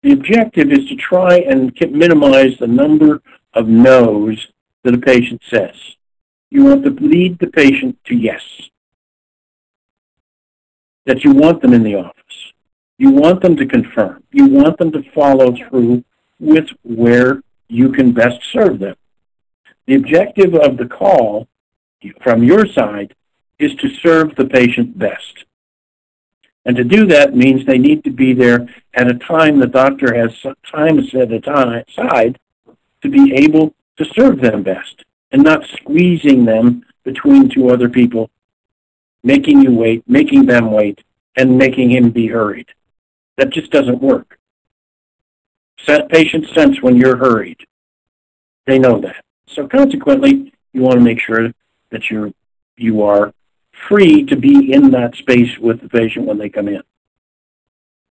The 0.01 0.13
objective 0.13 0.71
is 0.71 0.87
to 0.89 0.95
try 0.95 1.37
and 1.37 1.71
minimize 1.91 2.57
the 2.57 2.67
number 2.67 3.21
of 3.53 3.67
no's 3.67 4.47
that 4.83 4.95
a 4.95 4.97
patient 4.97 5.41
says. 5.47 5.75
You 6.49 6.63
want 6.63 6.83
to 6.83 6.89
lead 6.89 7.37
the 7.37 7.47
patient 7.47 7.97
to 8.05 8.15
yes. 8.15 8.41
That 11.05 11.23
you 11.23 11.33
want 11.33 11.61
them 11.61 11.73
in 11.73 11.83
the 11.83 11.95
office. 11.95 12.53
You 12.97 13.09
want 13.09 13.41
them 13.41 13.55
to 13.57 13.65
confirm. 13.65 14.23
You 14.31 14.45
want 14.47 14.77
them 14.77 14.91
to 14.91 15.03
follow 15.11 15.55
through 15.55 16.03
with 16.39 16.69
where 16.83 17.41
you 17.67 17.91
can 17.91 18.11
best 18.11 18.39
serve 18.51 18.79
them. 18.79 18.95
The 19.87 19.95
objective 19.95 20.53
of 20.53 20.77
the 20.77 20.85
call 20.85 21.47
from 22.21 22.43
your 22.43 22.67
side 22.67 23.15
is 23.57 23.73
to 23.75 23.89
serve 23.89 24.35
the 24.35 24.45
patient 24.45 24.97
best. 24.97 25.45
And 26.65 26.75
to 26.75 26.83
do 26.83 27.05
that 27.07 27.35
means 27.35 27.65
they 27.65 27.77
need 27.77 28.03
to 28.03 28.11
be 28.11 28.33
there 28.33 28.67
at 28.93 29.07
a 29.07 29.15
time 29.15 29.59
the 29.59 29.67
doctor 29.67 30.15
has 30.15 30.31
time 30.71 31.03
set 31.07 31.31
aside 31.31 32.39
to 33.01 33.09
be 33.09 33.33
able 33.33 33.73
to 33.97 34.05
serve 34.05 34.41
them 34.41 34.63
best 34.63 35.03
and 35.31 35.43
not 35.43 35.65
squeezing 35.65 36.45
them 36.45 36.85
between 37.03 37.49
two 37.49 37.69
other 37.69 37.89
people, 37.89 38.29
making 39.23 39.61
you 39.61 39.73
wait, 39.73 40.07
making 40.07 40.45
them 40.45 40.71
wait, 40.71 41.03
and 41.35 41.57
making 41.57 41.91
him 41.91 42.09
be 42.09 42.27
hurried. 42.27 42.69
That 43.37 43.51
just 43.51 43.71
doesn't 43.71 44.01
work. 44.01 44.37
Patients 46.09 46.53
sense 46.53 46.81
when 46.81 46.95
you're 46.95 47.17
hurried. 47.17 47.65
They 48.65 48.77
know 48.77 48.99
that. 49.01 49.23
So 49.47 49.67
consequently, 49.67 50.53
you 50.73 50.81
want 50.81 50.95
to 50.95 51.03
make 51.03 51.19
sure 51.19 51.51
that 51.89 52.09
you're, 52.09 52.31
you 52.77 53.01
are 53.03 53.33
free 53.87 54.23
to 54.25 54.35
be 54.35 54.71
in 54.71 54.91
that 54.91 55.15
space 55.15 55.57
with 55.57 55.81
the 55.81 55.89
patient 55.89 56.25
when 56.25 56.37
they 56.37 56.49
come 56.49 56.67
in. 56.67 56.83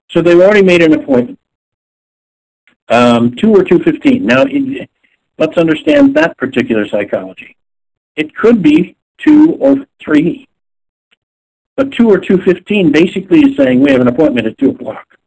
So 0.10 0.22
they've 0.22 0.40
already 0.40 0.64
made 0.64 0.82
an 0.82 0.94
appointment. 0.94 1.40
Um, 2.90 3.36
2 3.36 3.54
or 3.54 3.64
215. 3.64 4.26
Now, 4.26 4.46
let's 5.38 5.58
understand 5.58 6.16
that 6.16 6.38
particular 6.38 6.88
psychology. 6.88 7.58
It 8.16 8.34
could 8.34 8.64
be 8.64 8.96
2 9.18 9.58
or 9.60 9.86
3. 10.02 10.47
But 11.77 11.91
2 11.91 12.10
or 12.10 12.19
215 12.19 12.91
basically 12.91 13.39
is 13.41 13.55
saying 13.55 13.79
we 13.79 13.91
have 13.91 14.01
an 14.01 14.07
appointment 14.07 14.48
at 14.48 14.57
2 14.57 14.72
o'clock. 14.72 15.17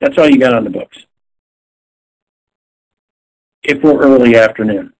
That's 0.00 0.18
all 0.18 0.28
you 0.28 0.38
got 0.38 0.52
on 0.52 0.64
the 0.64 0.70
books. 0.70 0.98
If 3.62 3.82
we're 3.82 4.02
early 4.02 4.36
afternoon. 4.36 4.92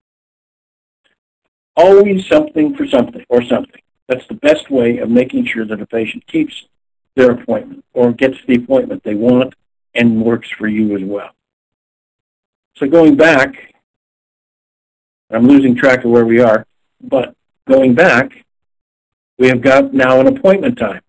Always 1.76 2.26
something 2.26 2.76
for 2.76 2.87
something 2.87 3.25
or 3.28 3.42
something. 3.42 3.82
That's 4.06 4.26
the 4.28 4.35
best 4.35 4.70
way 4.70 4.99
of 4.99 5.11
making 5.11 5.47
sure 5.47 5.64
that 5.64 5.80
a 5.80 5.87
patient 5.87 6.26
keeps 6.26 6.64
their 7.14 7.32
appointment 7.32 7.85
or 7.92 8.12
gets 8.12 8.38
the 8.47 8.54
appointment 8.54 9.02
they 9.02 9.14
want 9.14 9.54
and 9.94 10.23
works 10.23 10.49
for 10.50 10.68
you 10.68 10.97
as 10.97 11.02
well. 11.02 11.30
So 12.76 12.87
going 12.87 13.16
back, 13.16 13.75
I'm 15.30 15.47
losing 15.47 15.75
track 15.75 16.04
of 16.04 16.11
where 16.11 16.25
we 16.25 16.40
are, 16.40 16.64
but 17.00 17.35
going 17.66 17.94
back, 17.94 18.44
we 19.38 19.49
have 19.49 19.61
got 19.61 19.95
now 19.95 20.21
an 20.21 20.26
appointment 20.26 20.78
time. 20.78 21.00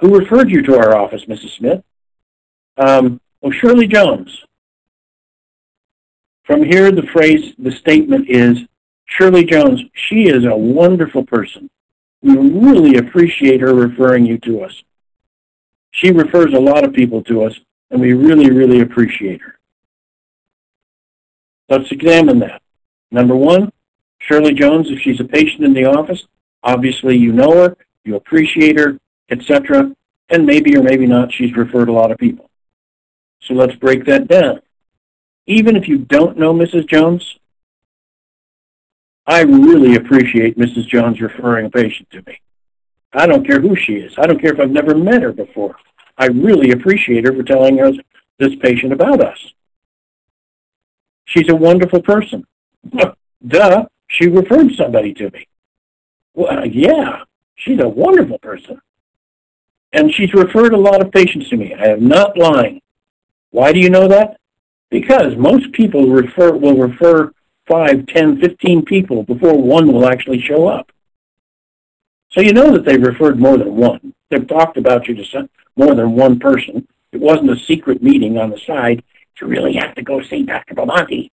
Who 0.00 0.18
referred 0.18 0.50
you 0.50 0.62
to 0.62 0.76
our 0.76 0.96
office, 0.96 1.24
Mrs. 1.26 1.56
Smith? 1.56 1.82
Um, 2.76 3.20
well, 3.40 3.52
Shirley 3.52 3.86
Jones. 3.86 4.44
From 6.44 6.62
here, 6.62 6.90
the 6.90 7.06
phrase, 7.12 7.54
the 7.58 7.72
statement 7.72 8.28
is, 8.28 8.60
Shirley 9.04 9.44
Jones, 9.44 9.82
she 9.92 10.28
is 10.28 10.44
a 10.44 10.56
wonderful 10.56 11.24
person. 11.24 11.68
We 12.22 12.36
really 12.36 12.96
appreciate 12.96 13.60
her 13.60 13.74
referring 13.74 14.24
you 14.24 14.38
to 14.38 14.62
us. 14.62 14.82
She 15.90 16.12
refers 16.12 16.54
a 16.54 16.60
lot 16.60 16.84
of 16.84 16.92
people 16.92 17.22
to 17.24 17.42
us, 17.44 17.58
and 17.90 18.00
we 18.00 18.12
really, 18.12 18.50
really 18.50 18.80
appreciate 18.80 19.42
her. 19.42 19.58
Let's 21.68 21.90
examine 21.90 22.38
that. 22.40 22.62
Number 23.10 23.34
one, 23.34 23.72
Shirley 24.18 24.54
Jones, 24.54 24.90
if 24.90 25.00
she's 25.00 25.20
a 25.20 25.24
patient 25.24 25.64
in 25.64 25.72
the 25.72 25.86
office, 25.86 26.26
obviously 26.62 27.16
you 27.16 27.32
know 27.32 27.52
her, 27.54 27.76
you 28.04 28.16
appreciate 28.16 28.78
her, 28.78 28.98
etc., 29.30 29.94
and 30.28 30.46
maybe 30.46 30.76
or 30.76 30.82
maybe 30.82 31.06
not 31.06 31.32
she's 31.32 31.56
referred 31.56 31.88
a 31.88 31.92
lot 31.92 32.10
of 32.10 32.18
people. 32.18 32.50
So 33.42 33.54
let's 33.54 33.74
break 33.74 34.04
that 34.04 34.28
down. 34.28 34.60
Even 35.46 35.74
if 35.76 35.88
you 35.88 35.98
don't 35.98 36.36
know 36.36 36.54
Mrs. 36.54 36.88
Jones, 36.88 37.38
I 39.26 39.42
really 39.42 39.96
appreciate 39.96 40.58
Mrs. 40.58 40.86
Jones 40.86 41.20
referring 41.20 41.66
a 41.66 41.70
patient 41.70 42.10
to 42.10 42.22
me. 42.26 42.40
I 43.12 43.26
don't 43.26 43.46
care 43.46 43.60
who 43.60 43.74
she 43.74 43.94
is. 43.94 44.14
I 44.18 44.26
don't 44.26 44.40
care 44.40 44.52
if 44.52 44.60
I've 44.60 44.70
never 44.70 44.94
met 44.94 45.22
her 45.22 45.32
before. 45.32 45.76
I 46.16 46.26
really 46.26 46.70
appreciate 46.70 47.24
her 47.24 47.34
for 47.34 47.42
telling 47.42 47.80
us 47.80 47.96
this 48.38 48.54
patient 48.56 48.92
about 48.92 49.20
us. 49.20 49.38
She's 51.24 51.48
a 51.48 51.56
wonderful 51.56 52.02
person. 52.02 52.44
Duh, 53.46 53.86
she 54.08 54.26
referred 54.26 54.74
somebody 54.74 55.14
to 55.14 55.30
me. 55.30 55.46
Well, 56.34 56.66
yeah, 56.66 57.24
she's 57.56 57.80
a 57.80 57.88
wonderful 57.88 58.38
person. 58.38 58.80
And 59.92 60.12
she's 60.14 60.32
referred 60.32 60.72
a 60.72 60.78
lot 60.78 61.00
of 61.00 61.10
patients 61.10 61.48
to 61.50 61.56
me. 61.56 61.74
I 61.74 61.86
am 61.86 62.06
not 62.06 62.36
lying. 62.36 62.80
Why 63.50 63.72
do 63.72 63.80
you 63.80 63.90
know 63.90 64.06
that? 64.08 64.38
Because 64.90 65.36
most 65.36 65.72
people 65.72 66.08
refer 66.08 66.52
will 66.52 66.76
refer 66.76 67.32
five, 67.66 68.06
ten, 68.06 68.40
fifteen 68.40 68.84
people 68.84 69.24
before 69.24 69.60
one 69.60 69.92
will 69.92 70.06
actually 70.06 70.40
show 70.40 70.68
up. 70.68 70.92
So 72.30 72.40
you 72.40 72.52
know 72.52 72.72
that 72.72 72.84
they've 72.84 73.02
referred 73.02 73.40
more 73.40 73.58
than 73.58 73.74
one. 73.74 74.14
They've 74.28 74.46
talked 74.46 74.76
about 74.76 75.08
you 75.08 75.16
to 75.16 75.48
more 75.76 75.94
than 75.94 76.12
one 76.12 76.38
person 76.38 76.86
It 77.12 77.20
wasn't 77.20 77.50
a 77.50 77.64
secret 77.64 78.02
meeting 78.02 78.38
on 78.38 78.50
the 78.50 78.58
side. 78.58 79.02
You 79.40 79.46
really 79.46 79.74
have 79.74 79.94
to 79.94 80.02
go 80.02 80.22
see 80.22 80.42
Dr. 80.42 80.74
Bomonti. 80.74 81.30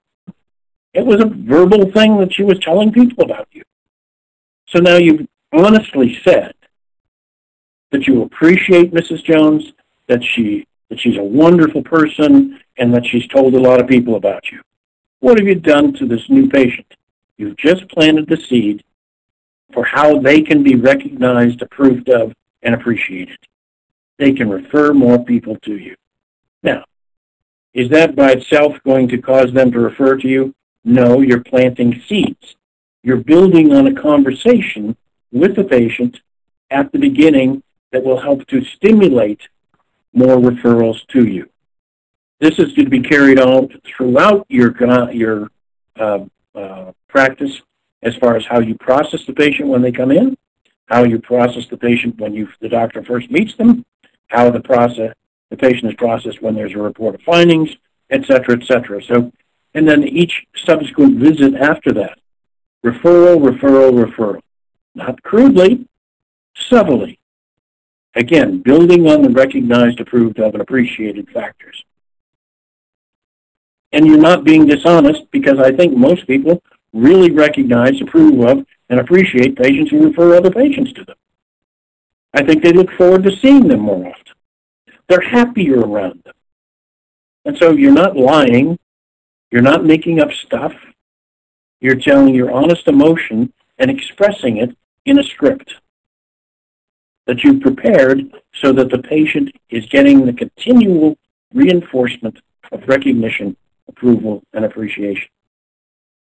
It 0.94 1.06
was 1.06 1.22
a 1.22 1.25
verbal 1.25 1.92
thing 1.92 2.18
that 2.20 2.34
she 2.34 2.44
was 2.44 2.58
telling 2.60 2.92
people 2.92 3.25
about 3.25 3.48
you. 3.51 3.63
So 4.69 4.79
now 4.79 4.97
you've 4.97 5.27
honestly 5.53 6.19
said 6.24 6.53
that 7.91 8.07
you 8.07 8.24
appreciate 8.24 8.91
Mrs. 8.93 9.24
Jones, 9.24 9.71
that 10.07 10.24
she 10.24 10.67
that 10.89 11.00
she's 11.00 11.17
a 11.17 11.24
wonderful 11.24 11.83
person, 11.83 12.59
and 12.77 12.93
that 12.93 13.05
she's 13.05 13.27
told 13.27 13.53
a 13.53 13.59
lot 13.59 13.81
of 13.81 13.88
people 13.88 14.15
about 14.15 14.50
you. 14.51 14.62
What 15.19 15.38
have 15.38 15.47
you 15.47 15.55
done 15.55 15.93
to 15.93 16.05
this 16.05 16.29
new 16.29 16.47
patient? 16.47 16.93
You've 17.38 17.57
just 17.57 17.89
planted 17.89 18.27
the 18.27 18.38
seed 18.38 18.83
for 19.74 19.83
how 19.83 20.19
they 20.19 20.41
can 20.41 20.63
be 20.63 20.75
recognized, 20.75 21.62
approved 21.62 22.09
of, 22.09 22.33
and 22.62 22.74
appreciated. 22.74 23.38
They 24.17 24.31
can 24.31 24.50
refer 24.50 24.93
more 24.93 25.24
people 25.24 25.57
to 25.63 25.77
you. 25.77 25.95
Now, 26.63 26.86
is 27.74 27.89
that 27.89 28.15
by 28.15 28.31
itself 28.31 28.77
going 28.86 29.07
to 29.09 29.21
cause 29.21 29.51
them 29.53 29.71
to 29.71 29.79
refer 29.79 30.17
to 30.17 30.27
you? 30.27 30.55
No, 30.83 31.21
you're 31.21 31.43
planting 31.43 32.01
seeds. 32.07 32.57
You're 33.08 33.24
building 33.24 33.74
on 33.74 33.88
a 33.88 33.94
conversation 33.94 34.98
with 35.32 35.56
the 35.56 35.64
patient 35.64 36.20
at 36.70 36.92
the 36.92 37.00
beginning 37.00 37.64
that 37.94 38.04
will 38.04 38.20
help 38.20 38.46
to 38.48 38.66
stimulate 38.66 39.40
more 40.12 40.36
referrals 40.36 41.08
to 41.14 41.26
you. 41.26 41.50
This 42.42 42.60
is 42.60 42.74
going 42.74 42.84
to 42.84 42.90
be 42.90 43.00
carried 43.00 43.40
on 43.40 43.70
throughout 43.86 44.46
your 44.50 44.76
your 45.14 45.50
uh, 45.98 46.26
uh, 46.54 46.92
practice 47.08 47.62
as 48.04 48.14
far 48.18 48.36
as 48.36 48.46
how 48.46 48.60
you 48.60 48.76
process 48.76 49.26
the 49.26 49.32
patient 49.32 49.70
when 49.70 49.82
they 49.82 49.94
come 49.94 50.12
in, 50.12 50.36
how 50.88 51.06
you 51.06 51.18
process 51.18 51.66
the 51.70 51.78
patient 51.78 52.20
when 52.20 52.34
you 52.34 52.50
the 52.60 52.68
doctor 52.68 53.02
first 53.06 53.32
meets 53.32 53.56
them, 53.56 53.86
how 54.28 54.52
the 54.52 54.60
process 54.60 55.14
the 55.50 55.56
patient 55.56 55.90
is 55.90 55.96
processed 55.96 56.42
when 56.42 56.56
there's 56.56 56.76
a 56.76 56.78
report 56.78 57.16
of 57.16 57.22
findings, 57.22 57.70
et 58.10 58.26
cetera, 58.26 58.58
et 58.60 58.66
cetera. 58.66 59.02
So, 59.02 59.32
and 59.74 59.88
then 59.88 60.04
each 60.04 60.46
subsequent 60.58 61.20
visit 61.20 61.56
after 61.56 61.94
that, 61.94 62.20
referral, 62.91 63.39
referral, 63.39 64.06
referral, 64.06 64.41
not 64.96 65.22
crudely, 65.24 65.88
subtly. 66.56 67.20
Again, 68.15 68.62
building 68.62 69.08
on 69.08 69.22
the 69.22 69.29
recognized, 69.29 70.00
approved 70.00 70.39
of, 70.39 70.53
and 70.53 70.62
appreciated 70.62 71.29
factors. 71.29 71.84
And 73.91 74.06
you're 74.06 74.17
not 74.17 74.44
being 74.44 74.65
dishonest 74.65 75.29
because 75.32 75.60
I 75.60 75.72
think 75.72 75.96
most 75.96 76.27
people 76.27 76.62
really 76.94 77.32
recognize, 77.32 78.01
approve 78.01 78.39
of, 78.39 78.65
and 78.89 79.00
appreciate 79.00 79.56
patients 79.56 79.91
who 79.91 80.08
refer 80.08 80.36
other 80.36 80.51
patients 80.51 80.94
to 80.94 81.06
them. 81.06 81.15
I 82.34 82.44
think 82.44 82.63
they 82.63 82.74
look 82.74 82.91
forward 82.91 83.24
to 83.24 83.36
seeing 83.36 83.67
them 83.67 83.82
more 83.82 84.08
often. 84.08 84.34
They're 85.08 85.22
happier 85.22 85.79
around 85.79 86.24
them. 86.24 86.34
And 87.46 87.58
so 87.58 87.72
you're 87.72 87.94
not 87.94 88.17
lying. 88.17 88.77
You're 89.51 89.62
not 89.62 89.86
making 89.86 90.20
up 90.20 90.32
stuff. 90.34 90.74
You're 91.79 91.96
telling 91.96 92.34
your 92.34 92.51
honest 92.51 92.88
emotion 92.88 93.53
and 93.77 93.91
expressing 93.91 94.57
it 94.57 94.75
in 95.05 95.19
a 95.19 95.24
script 95.24 95.75
that 97.27 97.43
you've 97.43 97.62
prepared 97.62 98.22
so 98.53 98.72
that 98.74 98.89
the 98.89 98.98
patient 98.98 99.55
is 99.69 99.86
getting 99.86 100.25
the 100.25 100.34
continual 100.34 101.17
reinforcement 101.53 102.39
of 102.72 102.88
recognition, 102.88 103.55
approval, 103.88 104.43
and 104.53 104.65
appreciation, 104.65 105.29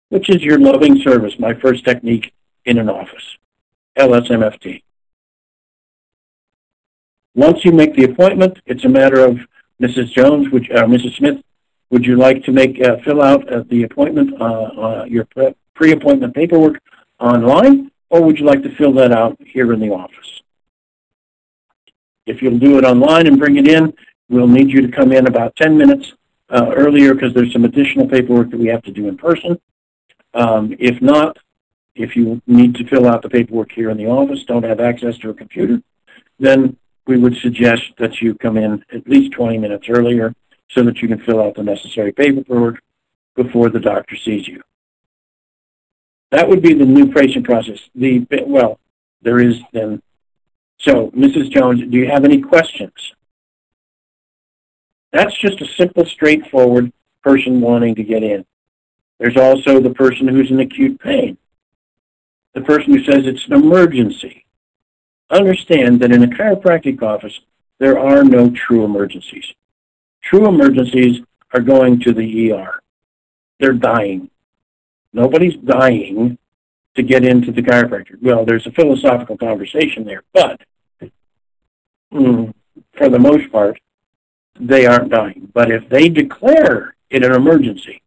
which 0.09 0.29
is 0.29 0.41
your 0.43 0.59
loving 0.59 1.01
service, 1.01 1.33
my 1.39 1.53
first 1.53 1.83
technique 1.83 2.33
in 2.65 2.77
an 2.77 2.89
office, 2.89 3.37
LSMFT. 3.97 4.83
Once 7.35 7.65
you 7.65 7.71
make 7.71 7.95
the 7.95 8.03
appointment, 8.03 8.59
it's 8.65 8.85
a 8.85 8.89
matter 8.89 9.19
of 9.19 9.39
Mrs. 9.81 10.11
Jones, 10.11 10.51
which 10.51 10.69
uh, 10.69 10.85
Mrs. 10.85 11.17
Smith, 11.17 11.43
would 11.93 12.07
you 12.07 12.15
like 12.15 12.43
to 12.43 12.51
make 12.51 12.81
uh, 12.81 12.97
fill 13.05 13.21
out 13.21 13.47
uh, 13.53 13.63
the 13.69 13.83
appointment, 13.83 14.41
uh, 14.41 14.45
uh, 14.45 15.05
your 15.07 15.27
pre-appointment 15.75 16.33
paperwork 16.33 16.81
online, 17.19 17.91
or 18.09 18.23
would 18.23 18.39
you 18.39 18.45
like 18.45 18.63
to 18.63 18.75
fill 18.75 18.91
that 18.93 19.11
out 19.11 19.37
here 19.45 19.71
in 19.71 19.79
the 19.79 19.91
office? 19.91 20.41
If 22.25 22.41
you'll 22.41 22.57
do 22.57 22.79
it 22.79 22.83
online 22.83 23.27
and 23.27 23.37
bring 23.37 23.57
it 23.57 23.67
in, 23.67 23.93
we'll 24.27 24.47
need 24.47 24.71
you 24.71 24.81
to 24.81 24.91
come 24.91 25.11
in 25.11 25.27
about 25.27 25.55
10 25.55 25.77
minutes 25.77 26.13
uh, 26.49 26.71
earlier 26.75 27.13
because 27.13 27.31
there's 27.35 27.53
some 27.53 27.63
additional 27.63 28.07
paperwork 28.07 28.49
that 28.49 28.59
we 28.59 28.69
have 28.69 28.81
to 28.85 28.91
do 28.91 29.07
in 29.07 29.15
person. 29.15 29.61
Um, 30.33 30.75
if 30.79 30.99
not, 30.99 31.37
if 31.93 32.15
you 32.15 32.41
need 32.47 32.73
to 32.77 32.87
fill 32.87 33.07
out 33.07 33.21
the 33.21 33.29
paperwork 33.29 33.71
here 33.71 33.91
in 33.91 33.97
the 33.97 34.07
office, 34.07 34.43
don't 34.45 34.63
have 34.63 34.79
access 34.79 35.15
to 35.19 35.29
a 35.29 35.33
computer, 35.35 35.79
then 36.39 36.75
we 37.05 37.17
would 37.17 37.37
suggest 37.37 37.83
that 37.99 38.19
you 38.19 38.33
come 38.33 38.57
in 38.57 38.83
at 38.91 39.07
least 39.07 39.33
20 39.33 39.59
minutes 39.59 39.85
earlier 39.89 40.33
so 40.69 40.83
that 40.83 41.01
you 41.01 41.07
can 41.07 41.19
fill 41.19 41.41
out 41.41 41.55
the 41.55 41.63
necessary 41.63 42.11
paperwork 42.11 42.81
before 43.35 43.69
the 43.69 43.79
doctor 43.79 44.15
sees 44.15 44.47
you. 44.47 44.61
That 46.31 46.49
would 46.49 46.61
be 46.61 46.73
the 46.73 46.85
new 46.85 47.11
patient 47.11 47.45
process. 47.45 47.79
The 47.93 48.25
well, 48.47 48.79
there 49.21 49.39
is 49.39 49.59
then 49.71 50.01
so, 50.83 51.11
Mrs. 51.11 51.49
Jones, 51.49 51.79
do 51.79 51.97
you 51.97 52.07
have 52.07 52.25
any 52.25 52.41
questions? 52.41 53.13
That's 55.13 55.37
just 55.37 55.61
a 55.61 55.67
simple, 55.77 56.05
straightforward 56.05 56.91
person 57.23 57.61
wanting 57.61 57.95
to 57.95 58.03
get 58.03 58.21
in. 58.21 58.45
There's 59.19 59.37
also 59.37 59.79
the 59.79 59.93
person 59.93 60.27
who's 60.27 60.51
in 60.51 60.59
acute 60.59 60.99
pain. 60.99 61.37
The 62.53 62.61
person 62.61 62.93
who 62.93 63.03
says 63.03 63.25
it's 63.25 63.45
an 63.45 63.53
emergency. 63.53 64.45
Understand 65.29 66.01
that 66.01 66.11
in 66.11 66.23
a 66.23 66.27
chiropractic 66.27 67.01
office, 67.01 67.39
there 67.79 67.97
are 67.97 68.23
no 68.23 68.49
true 68.51 68.83
emergencies. 68.83 69.45
True 70.23 70.47
emergencies 70.47 71.21
are 71.53 71.61
going 71.61 71.99
to 72.01 72.13
the 72.13 72.51
ER. 72.51 72.81
They're 73.59 73.73
dying. 73.73 74.29
Nobody's 75.13 75.55
dying 75.57 76.37
to 76.95 77.03
get 77.03 77.23
into 77.23 77.51
the 77.51 77.61
chiropractor. 77.61 78.21
Well, 78.21 78.45
there's 78.45 78.65
a 78.65 78.71
philosophical 78.71 79.37
conversation 79.37 80.05
there, 80.05 80.23
but 80.33 80.61
mm, 82.11 82.53
for 82.93 83.09
the 83.09 83.19
most 83.19 83.51
part, 83.51 83.79
they 84.59 84.85
aren't 84.85 85.09
dying. 85.09 85.49
But 85.53 85.71
if 85.71 85.89
they 85.89 86.09
declare 86.09 86.95
it 87.09 87.23
an 87.23 87.31
emergency, 87.31 88.01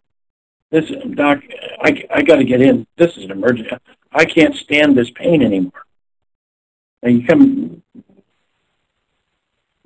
this 0.70 0.90
doc, 1.14 1.42
I, 1.81 2.05
I 2.12 2.22
got 2.22 2.37
to 2.37 2.44
get 2.44 2.61
in. 2.61 2.87
This 2.96 3.16
is 3.16 3.24
an 3.24 3.31
emergency. 3.31 3.70
I 4.12 4.24
can't 4.24 4.55
stand 4.55 4.96
this 4.96 5.11
pain 5.11 5.42
anymore. 5.42 5.85
And 7.02 7.20
you 7.20 7.26
come. 7.26 7.83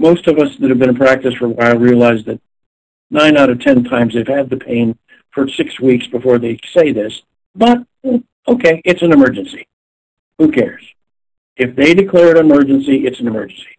Most 0.00 0.26
of 0.28 0.38
us 0.38 0.56
that 0.56 0.70
have 0.70 0.78
been 0.78 0.88
in 0.88 0.96
practice 0.96 1.34
for 1.34 1.44
a 1.44 1.50
while 1.50 1.76
realize 1.76 2.24
that 2.24 2.40
nine 3.10 3.36
out 3.36 3.50
of 3.50 3.60
ten 3.60 3.84
times 3.84 4.14
they've 4.14 4.26
had 4.26 4.48
the 4.48 4.56
pain 4.56 4.98
for 5.30 5.46
six 5.46 5.78
weeks 5.78 6.06
before 6.06 6.38
they 6.38 6.58
say 6.72 6.90
this. 6.90 7.20
But 7.54 7.84
okay, 8.48 8.80
it's 8.86 9.02
an 9.02 9.12
emergency. 9.12 9.68
Who 10.38 10.50
cares? 10.50 10.82
If 11.58 11.76
they 11.76 11.92
declare 11.92 12.30
an 12.30 12.38
emergency, 12.38 13.06
it's 13.06 13.20
an 13.20 13.26
emergency. 13.26 13.76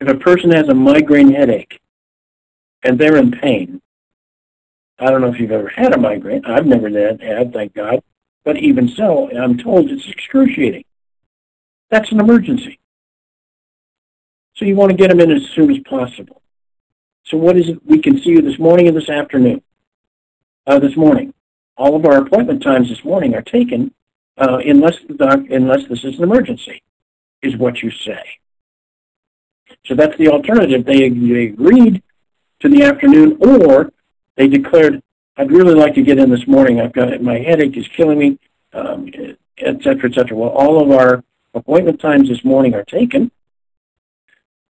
If 0.00 0.08
a 0.08 0.14
person 0.14 0.52
has 0.52 0.70
a 0.70 0.74
migraine 0.74 1.34
headache 1.34 1.78
and 2.82 2.98
they're 2.98 3.18
in 3.18 3.30
pain, 3.30 3.82
I 4.98 5.10
don't 5.10 5.20
know 5.20 5.28
if 5.28 5.38
you've 5.38 5.52
ever 5.52 5.68
had 5.68 5.92
a 5.92 5.98
migraine. 5.98 6.46
I've 6.46 6.64
never 6.64 6.88
had, 6.88 7.52
thank 7.52 7.74
God. 7.74 8.02
But 8.42 8.56
even 8.56 8.88
so, 8.88 9.30
I'm 9.38 9.58
told 9.58 9.90
it's 9.90 10.08
excruciating. 10.08 10.84
That's 11.90 12.10
an 12.10 12.20
emergency. 12.20 12.79
So 14.60 14.66
you 14.66 14.76
want 14.76 14.90
to 14.90 14.96
get 14.96 15.08
them 15.08 15.20
in 15.20 15.30
as 15.30 15.48
soon 15.54 15.70
as 15.70 15.78
possible. 15.88 16.42
So 17.24 17.38
what 17.38 17.56
is 17.56 17.70
it? 17.70 17.80
We 17.86 17.98
can 17.98 18.18
see 18.18 18.28
you 18.28 18.42
this 18.42 18.58
morning 18.58 18.88
and 18.88 18.96
this 18.96 19.08
afternoon. 19.08 19.62
Uh, 20.66 20.78
this 20.78 20.96
morning. 20.98 21.32
All 21.78 21.96
of 21.96 22.04
our 22.04 22.18
appointment 22.18 22.62
times 22.62 22.90
this 22.90 23.02
morning 23.02 23.34
are 23.34 23.40
taken 23.40 23.94
uh, 24.36 24.58
unless, 24.58 24.98
the 25.08 25.14
doc, 25.14 25.40
unless 25.48 25.88
this 25.88 26.04
is 26.04 26.18
an 26.18 26.24
emergency, 26.24 26.82
is 27.40 27.56
what 27.56 27.82
you 27.82 27.90
say. 27.90 28.22
So 29.86 29.94
that's 29.94 30.16
the 30.18 30.28
alternative. 30.28 30.84
They, 30.84 31.08
they 31.08 31.44
agreed 31.46 32.02
to 32.60 32.68
the 32.68 32.82
afternoon, 32.82 33.38
or 33.40 33.90
they 34.36 34.46
declared, 34.46 35.00
I'd 35.38 35.50
really 35.50 35.74
like 35.74 35.94
to 35.94 36.02
get 36.02 36.18
in 36.18 36.28
this 36.28 36.46
morning. 36.46 36.82
I've 36.82 36.92
got 36.92 37.22
my 37.22 37.38
headache 37.38 37.78
is 37.78 37.88
killing 37.88 38.18
me, 38.18 38.38
um, 38.74 39.08
et 39.56 39.82
cetera, 39.82 40.10
et 40.10 40.14
cetera. 40.14 40.36
Well, 40.36 40.50
all 40.50 40.82
of 40.82 40.90
our 40.90 41.24
appointment 41.54 41.98
times 41.98 42.28
this 42.28 42.44
morning 42.44 42.74
are 42.74 42.84
taken. 42.84 43.30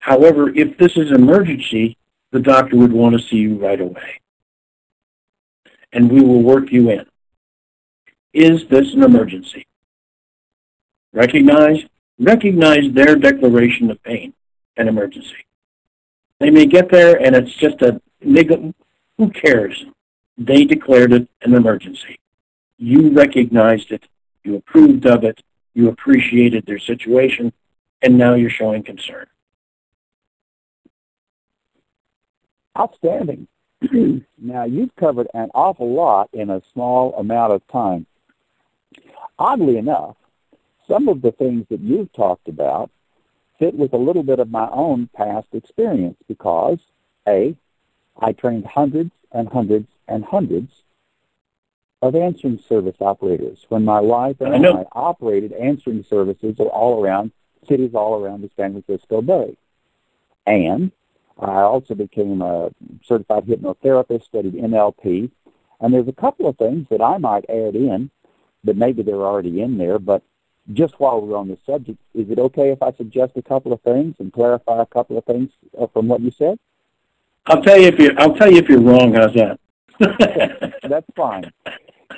However, 0.01 0.51
if 0.55 0.79
this 0.79 0.97
is 0.97 1.11
an 1.11 1.17
emergency, 1.17 1.97
the 2.31 2.41
doctor 2.41 2.77
would 2.77 2.93
want 2.93 3.19
to 3.19 3.27
see 3.27 3.37
you 3.37 3.57
right 3.57 3.81
away. 3.81 4.21
And 5.93 6.11
we 6.11 6.21
will 6.21 6.43
work 6.43 6.71
you 6.71 6.91
in. 6.91 7.07
Is 8.33 8.69
this 8.69 8.93
an 8.95 9.03
emergency? 9.03 9.67
Recognize, 11.13 11.85
recognize 12.19 12.93
their 12.93 13.17
declaration 13.17 13.91
of 13.91 14.03
pain 14.03 14.35
an 14.77 14.89
emergency. 14.89 15.45
They 16.39 16.51
may 16.51 16.67
get 16.67 16.89
there 16.89 17.21
and 17.21 17.35
it's 17.35 17.55
just 17.55 17.83
a 17.83 18.01
niggle. 18.23 18.75
Who 19.17 19.31
cares? 19.31 19.85
They 20.37 20.65
declared 20.65 21.13
it 21.13 21.29
an 21.43 21.55
emergency. 21.55 22.21
You 22.79 23.11
recognized 23.11 23.91
it. 23.91 24.05
You 24.45 24.57
approved 24.57 25.05
of 25.07 25.25
it. 25.25 25.43
You 25.75 25.89
appreciated 25.89 26.65
their 26.65 26.79
situation. 26.79 27.53
And 28.01 28.17
now 28.17 28.35
you're 28.35 28.51
showing 28.51 28.85
concern. 28.85 29.27
Outstanding. 32.79 33.49
now, 34.39 34.65
you've 34.65 34.95
covered 34.97 35.29
an 35.35 35.51
awful 35.55 35.93
lot 35.93 36.29
in 36.33 36.51
a 36.51 36.63
small 36.73 37.15
amount 37.15 37.53
of 37.53 37.67
time. 37.69 38.07
Oddly 39.39 39.77
enough, 39.77 40.17
some 40.87 41.09
of 41.09 41.23
the 41.23 41.33
things 41.33 41.67
that 41.71 41.81
you've 41.81 42.13
talked 42.13 42.49
about 42.49 42.91
fit 43.59 43.75
with 43.75 43.93
a 43.93 43.99
little 43.99 44.23
bit 44.23 44.39
of 44.39 44.51
my 44.51 44.69
own 44.71 45.09
past 45.15 45.49
experience 45.53 46.17
because, 46.27 46.79
A, 47.27 47.57
I 48.19 48.33
trained 48.33 48.67
hundreds 48.67 49.11
and 49.33 49.49
hundreds 49.49 49.89
and 50.07 50.25
hundreds 50.25 50.73
of 52.01 52.15
answering 52.15 52.61
service 52.69 52.97
operators 53.01 53.65
when 53.69 53.85
my 53.85 54.01
wife 54.01 54.41
and 54.41 54.67
I, 54.67 54.71
I 54.71 54.85
operated 54.93 55.53
answering 55.53 56.05
services 56.09 56.57
all 56.59 57.05
around 57.05 57.33
cities 57.69 57.95
all 57.95 58.23
around 58.23 58.43
the 58.43 58.51
San 58.57 58.73
Francisco 58.73 59.21
Bay. 59.21 59.57
And 60.47 60.93
I 61.39 61.61
also 61.63 61.95
became 61.95 62.43
a 62.43 62.71
certified 63.05 63.45
hypnotherapist, 63.45 64.25
studied 64.25 64.55
NLP, 64.55 65.31
and 65.81 65.95
there's 65.95 66.09
a 66.09 66.13
couple 66.13 66.49
of 66.49 66.57
things 66.57 66.89
that 66.91 67.01
I 67.01 67.19
might 67.19 67.49
add 67.49 67.77
in, 67.77 68.11
but 68.65 68.77
maybe 68.77 69.03
they're 69.03 69.15
already 69.15 69.61
in 69.61 69.79
there, 69.79 69.99
but 69.99 70.23
just 70.73 70.99
while 71.01 71.21
we're 71.21 71.37
on 71.37 71.49
the 71.49 71.59
subject, 71.65 71.99
is 72.15 72.31
it 72.31 72.39
okay 72.39 72.71
if 72.71 72.83
I 72.83 72.93
suggest 72.93 73.33
a 73.37 73.43
couple 73.43 73.73
of 73.73 73.81
things 73.83 74.17
and 74.19 74.33
clarify 74.33 74.83
a 74.83 74.87
couple 74.87 75.17
of 75.17 75.25
things 75.25 75.51
uh, 75.79 75.87
from 75.87 76.09
what 76.09 76.21
you 76.21 76.31
said? 76.31 76.59
I'll 77.47 77.63
tell 77.63 77.79
you 77.79 77.89
if 77.89 77.99
you're 77.99 78.21
I'll 78.21 78.35
tell 78.35 78.51
you 78.51 78.59
if 78.59 78.69
you're 78.69 78.81
wrong. 78.81 79.15
How's 79.15 79.33
that? 79.35 79.59
That's 80.83 81.07
fine. 81.17 81.51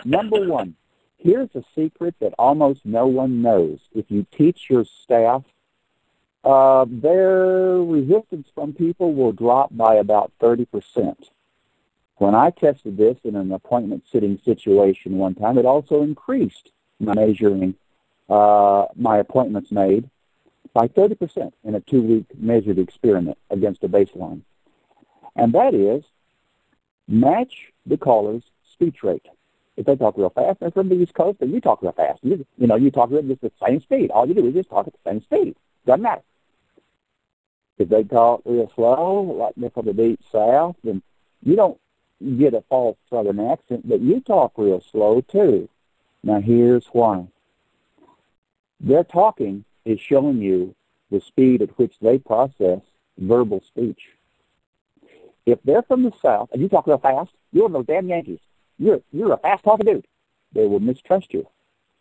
Number 0.04 0.48
one, 0.48 0.74
here's 1.18 1.54
a 1.54 1.62
secret 1.74 2.16
that 2.20 2.34
almost 2.38 2.80
no 2.84 3.06
one 3.06 3.40
knows. 3.40 3.78
If 3.94 4.10
you 4.10 4.26
teach 4.36 4.68
your 4.68 4.84
staff, 4.84 5.44
uh, 6.44 6.86
their 6.88 7.78
resistance 7.82 8.48
from 8.54 8.72
people 8.72 9.14
will 9.14 9.32
drop 9.32 9.76
by 9.76 9.96
about 9.96 10.32
30%. 10.40 11.16
When 12.16 12.34
I 12.34 12.50
tested 12.50 12.96
this 12.96 13.16
in 13.24 13.36
an 13.36 13.52
appointment 13.52 14.04
sitting 14.10 14.38
situation 14.44 15.18
one 15.18 15.34
time, 15.34 15.58
it 15.58 15.64
also 15.64 16.02
increased 16.02 16.70
my 16.98 17.14
measuring 17.14 17.74
uh, 18.28 18.86
my 18.94 19.18
appointments 19.18 19.72
made 19.72 20.08
by 20.72 20.86
30% 20.86 21.52
in 21.64 21.74
a 21.74 21.80
two-week 21.80 22.26
measured 22.36 22.78
experiment 22.78 23.38
against 23.50 23.82
a 23.82 23.88
baseline. 23.88 24.42
And 25.34 25.52
that 25.54 25.74
is 25.74 26.04
match 27.08 27.72
the 27.86 27.96
caller's 27.96 28.42
speech 28.72 29.02
rate. 29.02 29.26
If 29.76 29.86
they 29.86 29.96
talk 29.96 30.16
real 30.16 30.30
fast, 30.30 30.60
they're 30.60 30.70
from 30.70 30.88
the 30.90 30.94
East 30.94 31.14
Coast, 31.14 31.38
and 31.40 31.50
you 31.52 31.60
talk 31.60 31.82
real 31.82 31.92
fast. 31.92 32.20
You, 32.22 32.46
you 32.58 32.66
know, 32.66 32.76
you 32.76 32.90
talk 32.90 33.10
at 33.12 33.26
just 33.26 33.40
the 33.40 33.50
same 33.64 33.80
speed. 33.80 34.10
All 34.10 34.28
you 34.28 34.34
do 34.34 34.46
is 34.46 34.54
just 34.54 34.68
talk 34.68 34.86
at 34.86 34.92
the 34.92 35.10
same 35.10 35.22
speed. 35.22 35.56
Doesn't 35.86 36.02
matter. 36.02 36.22
If 37.80 37.88
they 37.88 38.04
talk 38.04 38.42
real 38.44 38.70
slow, 38.74 39.22
like 39.22 39.54
they're 39.56 39.70
from 39.70 39.86
the 39.86 39.94
deep 39.94 40.20
south, 40.30 40.76
and 40.84 41.02
you 41.42 41.56
don't 41.56 41.80
get 42.36 42.52
a 42.52 42.60
false 42.68 42.98
southern 43.08 43.40
accent, 43.40 43.88
but 43.88 44.00
you 44.00 44.20
talk 44.20 44.52
real 44.58 44.82
slow 44.92 45.22
too. 45.22 45.66
Now 46.22 46.42
here's 46.42 46.84
why. 46.92 47.28
Their 48.80 49.02
talking 49.02 49.64
is 49.86 49.98
showing 49.98 50.42
you 50.42 50.74
the 51.10 51.22
speed 51.22 51.62
at 51.62 51.78
which 51.78 51.94
they 52.02 52.18
process 52.18 52.80
verbal 53.16 53.62
speech. 53.66 54.10
If 55.46 55.62
they're 55.62 55.80
from 55.80 56.02
the 56.02 56.12
South 56.20 56.50
and 56.52 56.60
you 56.60 56.68
talk 56.68 56.86
real 56.86 56.98
fast, 56.98 57.30
you're 57.50 57.62
one 57.62 57.74
of 57.74 57.86
those 57.86 57.96
damn 57.96 58.10
Yankees. 58.10 58.40
You're 58.78 59.00
you're 59.10 59.32
a 59.32 59.38
fast 59.38 59.64
talking 59.64 59.86
dude. 59.86 60.06
They 60.52 60.66
will 60.66 60.80
mistrust 60.80 61.32
you. 61.32 61.48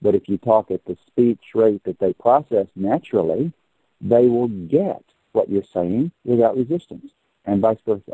But 0.01 0.13
if 0.13 0.27
you 0.27 0.37
talk 0.37 0.71
at 0.71 0.83
the 0.83 0.97
speech 1.07 1.55
rate 1.55 1.85
that 1.85 1.99
they 1.99 2.11
process 2.11 2.67
naturally, 2.75 3.53
they 4.01 4.27
will 4.27 4.49
get 4.49 5.03
what 5.31 5.49
you're 5.49 5.63
saying 5.73 6.11
without 6.25 6.57
resistance, 6.57 7.11
and 7.45 7.61
vice 7.61 7.77
versa. 7.85 8.13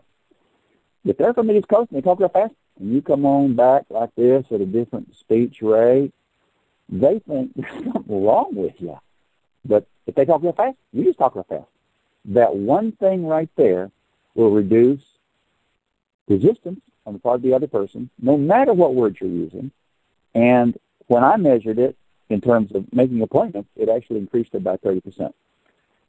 If 1.03 1.17
they're 1.17 1.33
from 1.33 1.47
the 1.47 1.57
East 1.57 1.67
Coast 1.67 1.91
and 1.91 1.97
they 1.97 2.05
talk 2.05 2.19
real 2.19 2.29
fast, 2.29 2.53
and 2.79 2.93
you 2.93 3.01
come 3.01 3.25
on 3.25 3.55
back 3.55 3.83
like 3.89 4.13
this 4.15 4.45
at 4.51 4.61
a 4.61 4.65
different 4.65 5.15
speech 5.15 5.61
rate, 5.61 6.13
they 6.89 7.19
think 7.19 7.51
there's 7.55 7.83
something 7.93 8.25
wrong 8.25 8.49
with 8.53 8.73
you. 8.79 8.97
But 9.63 9.87
if 10.05 10.15
they 10.15 10.25
talk 10.25 10.43
real 10.43 10.53
fast, 10.53 10.77
you 10.91 11.03
just 11.03 11.17
talk 11.17 11.35
real 11.35 11.45
fast. 11.47 11.69
That 12.25 12.55
one 12.55 12.91
thing 12.91 13.25
right 13.25 13.49
there 13.55 13.91
will 14.33 14.51
reduce 14.51 15.01
resistance 16.27 16.81
on 17.05 17.13
the 17.13 17.19
part 17.19 17.35
of 17.35 17.41
the 17.43 17.53
other 17.53 17.67
person, 17.67 18.09
no 18.19 18.37
matter 18.37 18.73
what 18.73 18.95
words 18.95 19.17
you're 19.21 19.29
using. 19.29 19.71
And 20.33 20.77
when 21.07 21.23
I 21.23 21.37
measured 21.37 21.77
it 21.77 21.95
in 22.29 22.41
terms 22.41 22.73
of 22.73 22.91
making 22.91 23.21
appointments, 23.21 23.69
it 23.75 23.89
actually 23.89 24.19
increased 24.19 24.53
it 24.55 24.63
by 24.63 24.77
30%. 24.77 25.31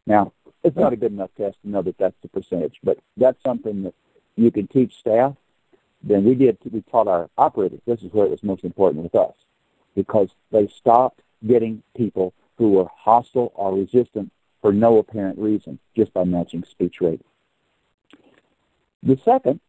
Now, 0.06 0.32
it's 0.66 0.76
not 0.76 0.92
a 0.92 0.96
good 0.96 1.12
enough 1.12 1.30
test 1.36 1.56
to 1.62 1.68
know 1.68 1.82
that 1.82 1.96
that's 1.96 2.16
the 2.22 2.28
percentage, 2.28 2.78
but 2.82 2.98
that's 3.16 3.40
something 3.42 3.84
that 3.84 3.94
you 4.36 4.50
can 4.50 4.66
teach 4.66 4.94
staff. 4.98 5.34
Then 6.02 6.24
we 6.24 6.34
did, 6.34 6.58
we 6.70 6.82
taught 6.82 7.08
our 7.08 7.30
operators. 7.38 7.80
This 7.86 8.02
is 8.02 8.12
where 8.12 8.26
it 8.26 8.30
was 8.30 8.42
most 8.42 8.64
important 8.64 9.02
with 9.02 9.14
us 9.14 9.34
because 9.94 10.28
they 10.50 10.68
stopped 10.68 11.20
getting 11.46 11.82
people 11.96 12.34
who 12.58 12.72
were 12.72 12.86
hostile 12.94 13.52
or 13.54 13.74
resistant 13.74 14.32
for 14.60 14.72
no 14.72 14.98
apparent 14.98 15.38
reason 15.38 15.78
just 15.94 16.12
by 16.12 16.24
matching 16.24 16.64
speech 16.64 17.00
rate. 17.00 17.20
The 19.02 19.18
second 19.24 19.60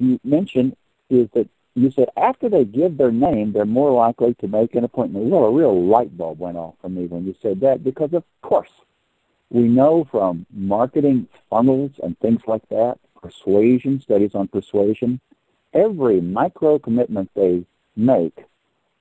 you 0.00 0.18
mentioned 0.24 0.76
is 1.10 1.28
that 1.34 1.48
you 1.74 1.90
said 1.90 2.08
after 2.16 2.48
they 2.48 2.64
give 2.64 2.96
their 2.96 3.12
name, 3.12 3.52
they're 3.52 3.66
more 3.66 3.92
likely 3.92 4.34
to 4.34 4.48
make 4.48 4.74
an 4.74 4.84
appointment. 4.84 5.26
Well, 5.26 5.44
a 5.44 5.52
real 5.52 5.86
light 5.86 6.16
bulb 6.16 6.38
went 6.38 6.56
off 6.56 6.74
for 6.80 6.88
me 6.88 7.06
when 7.06 7.24
you 7.24 7.34
said 7.42 7.60
that 7.60 7.84
because, 7.84 8.12
of 8.14 8.24
course, 8.42 8.70
we 9.50 9.62
know 9.62 10.04
from 10.10 10.46
marketing 10.52 11.28
funnels 11.48 11.92
and 12.02 12.18
things 12.18 12.42
like 12.46 12.68
that, 12.68 12.98
persuasion, 13.20 14.00
studies 14.00 14.34
on 14.34 14.48
persuasion, 14.48 15.20
every 15.72 16.20
micro 16.20 16.78
commitment 16.78 17.30
they 17.34 17.64
make 17.96 18.44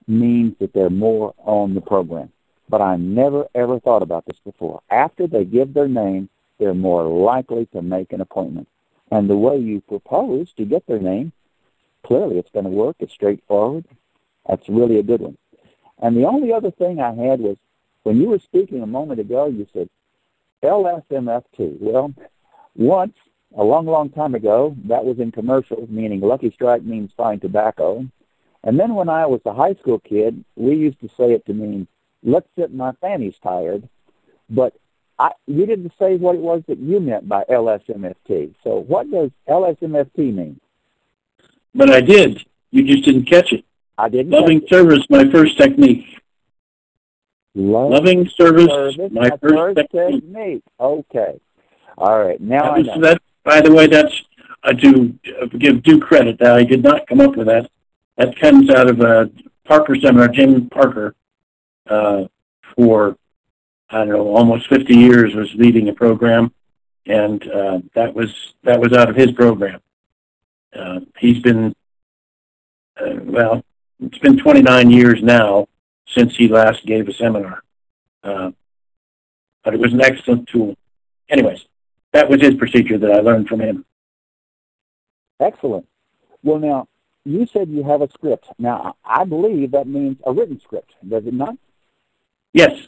means 0.07 0.55
that 0.59 0.73
they're 0.73 0.89
more 0.89 1.33
on 1.39 1.73
the 1.73 1.81
program. 1.81 2.31
But 2.69 2.81
I 2.81 2.95
never 2.97 3.47
ever 3.53 3.79
thought 3.79 4.01
about 4.01 4.25
this 4.25 4.39
before. 4.43 4.81
After 4.89 5.27
they 5.27 5.45
give 5.45 5.73
their 5.73 5.87
name, 5.87 6.29
they're 6.59 6.73
more 6.73 7.03
likely 7.03 7.65
to 7.67 7.81
make 7.81 8.13
an 8.13 8.21
appointment. 8.21 8.67
And 9.11 9.29
the 9.29 9.37
way 9.37 9.57
you 9.57 9.81
propose 9.81 10.51
to 10.53 10.65
get 10.65 10.85
their 10.85 10.99
name, 10.99 11.31
clearly 12.03 12.37
it's 12.39 12.51
going 12.51 12.65
to 12.65 12.71
work. 12.71 12.97
It's 12.99 13.13
straightforward. 13.13 13.85
That's 14.47 14.67
really 14.67 14.97
a 14.97 15.03
good 15.03 15.21
one. 15.21 15.37
And 15.99 16.15
the 16.15 16.25
only 16.25 16.51
other 16.53 16.71
thing 16.71 16.99
I 16.99 17.13
had 17.13 17.39
was 17.39 17.57
when 18.03 18.17
you 18.17 18.29
were 18.29 18.39
speaking 18.39 18.81
a 18.81 18.87
moment 18.87 19.19
ago, 19.19 19.47
you 19.47 19.67
said 19.73 19.89
LSMFT. 20.67 21.77
Well, 21.79 22.13
once, 22.75 23.13
a 23.55 23.63
long, 23.63 23.85
long 23.85 24.09
time 24.09 24.35
ago, 24.35 24.75
that 24.85 25.05
was 25.05 25.19
in 25.19 25.31
commercials, 25.31 25.89
meaning 25.89 26.19
Lucky 26.21 26.51
Strike 26.51 26.83
means 26.83 27.11
fine 27.15 27.39
tobacco. 27.39 28.05
And 28.63 28.79
then 28.79 28.93
when 28.93 29.09
I 29.09 29.25
was 29.25 29.41
a 29.45 29.53
high 29.53 29.73
school 29.75 29.99
kid, 29.99 30.43
we 30.55 30.75
used 30.75 30.99
to 30.99 31.09
say 31.17 31.31
it 31.31 31.45
to 31.45 31.53
mean, 31.53 31.87
let's 32.21 32.47
sit 32.57 32.73
my 32.73 32.91
fanny's 33.01 33.37
tired. 33.41 33.87
But 34.49 34.73
I, 35.17 35.31
you 35.45 35.65
didn't 35.65 35.93
say 35.97 36.17
what 36.17 36.35
it 36.35 36.41
was 36.41 36.63
that 36.67 36.77
you 36.77 36.99
meant 36.99 37.27
by 37.27 37.43
LSMFT. 37.49 38.53
So 38.63 38.79
what 38.79 39.09
does 39.09 39.31
LSMFT 39.47 40.33
mean? 40.33 40.59
But 41.73 41.89
I 41.89 42.01
did. 42.01 42.45
You 42.71 42.83
just 42.83 43.05
didn't 43.05 43.25
catch 43.25 43.53
it. 43.53 43.63
I 43.97 44.09
didn't. 44.09 44.31
Loving 44.31 44.61
service, 44.67 45.05
my 45.09 45.29
first 45.31 45.57
technique. 45.57 46.05
Love 47.57 47.89
Loving 47.89 48.29
service, 48.37 48.67
service 48.67 49.11
my, 49.11 49.29
my, 49.29 49.29
first, 49.37 49.55
first 49.55 49.77
technique. 49.77 50.21
technique. 50.21 50.63
Okay. 50.79 51.39
All 51.97 52.19
right. 52.23 52.39
Now 52.39 52.75
that 52.75 52.77
I 52.77 52.81
know. 52.81 53.01
That, 53.01 53.21
by 53.43 53.61
the 53.61 53.73
way, 53.73 53.87
that's 53.87 54.13
I 54.63 54.73
do 54.73 55.17
uh, 55.41 55.47
give 55.47 55.81
due 55.81 55.99
credit. 55.99 56.37
That 56.37 56.55
I 56.55 56.63
did 56.63 56.83
not 56.83 57.07
come 57.07 57.19
up 57.19 57.35
with 57.35 57.47
that. 57.47 57.71
That 58.17 58.35
comes 58.39 58.69
out 58.69 58.87
of 58.87 59.01
a 59.01 59.31
Parker 59.65 59.95
seminar, 59.95 60.27
Jim 60.27 60.69
Parker, 60.69 61.15
uh, 61.87 62.25
for 62.75 63.17
I 63.89 63.99
don't 63.99 64.09
know, 64.09 64.35
almost 64.35 64.67
50 64.67 64.95
years 64.95 65.33
was 65.33 65.51
leading 65.55 65.89
a 65.89 65.93
program, 65.93 66.53
and 67.07 67.41
uh, 67.49 67.79
that 67.95 68.13
was 68.13 68.53
that 68.65 68.79
was 68.79 68.93
out 68.93 69.09
of 69.09 69.15
his 69.15 69.31
program. 69.31 69.81
Uh, 70.75 70.99
he's 71.17 71.39
been 71.39 71.73
uh, 73.01 73.15
well, 73.23 73.65
it's 73.99 74.19
been 74.19 74.37
29 74.37 74.91
years 74.91 75.23
now 75.23 75.67
since 76.07 76.35
he 76.35 76.47
last 76.47 76.85
gave 76.85 77.07
a 77.07 77.13
seminar, 77.13 77.63
uh, 78.23 78.51
but 79.63 79.73
it 79.73 79.79
was 79.79 79.93
an 79.93 80.01
excellent 80.01 80.47
tool. 80.47 80.75
Anyways, 81.29 81.65
that 82.13 82.29
was 82.29 82.41
his 82.41 82.55
procedure 82.55 82.97
that 82.97 83.11
I 83.11 83.19
learned 83.19 83.47
from 83.47 83.59
him. 83.59 83.85
Excellent. 85.39 85.87
Well, 86.43 86.59
now 86.59 86.87
you 87.25 87.45
said 87.45 87.69
you 87.69 87.83
have 87.83 88.01
a 88.01 88.09
script. 88.09 88.47
Now 88.57 88.95
I 89.03 89.25
believe 89.25 89.71
that 89.71 89.87
means 89.87 90.17
a 90.25 90.31
written 90.31 90.59
script, 90.61 90.95
does 91.07 91.25
it 91.25 91.33
not? 91.33 91.57
Yes. 92.53 92.87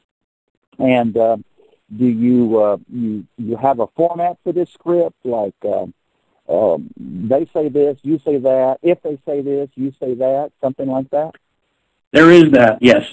And 0.80 1.16
uh, 1.18 1.38
do 1.96 2.06
you 2.06 2.60
uh, 2.60 2.78
you 2.90 3.28
you 3.38 3.58
have 3.58 3.80
a 3.80 3.88
format 3.88 4.38
for 4.44 4.54
this 4.54 4.72
script? 4.72 5.18
Like 5.26 5.56
uh, 5.64 5.88
um, 6.48 6.90
they 6.98 7.46
say 7.54 7.70
this, 7.70 8.00
you 8.02 8.20
say 8.26 8.38
that. 8.38 8.80
If 8.82 9.02
they 9.02 9.20
say 9.26 9.42
this, 9.42 9.70
you 9.76 9.94
say 10.00 10.14
that. 10.16 10.52
Something 10.62 10.88
like 10.88 11.10
that. 11.10 11.36
There 12.12 12.32
is 12.32 12.52
that, 12.52 12.80
yes. 12.82 13.04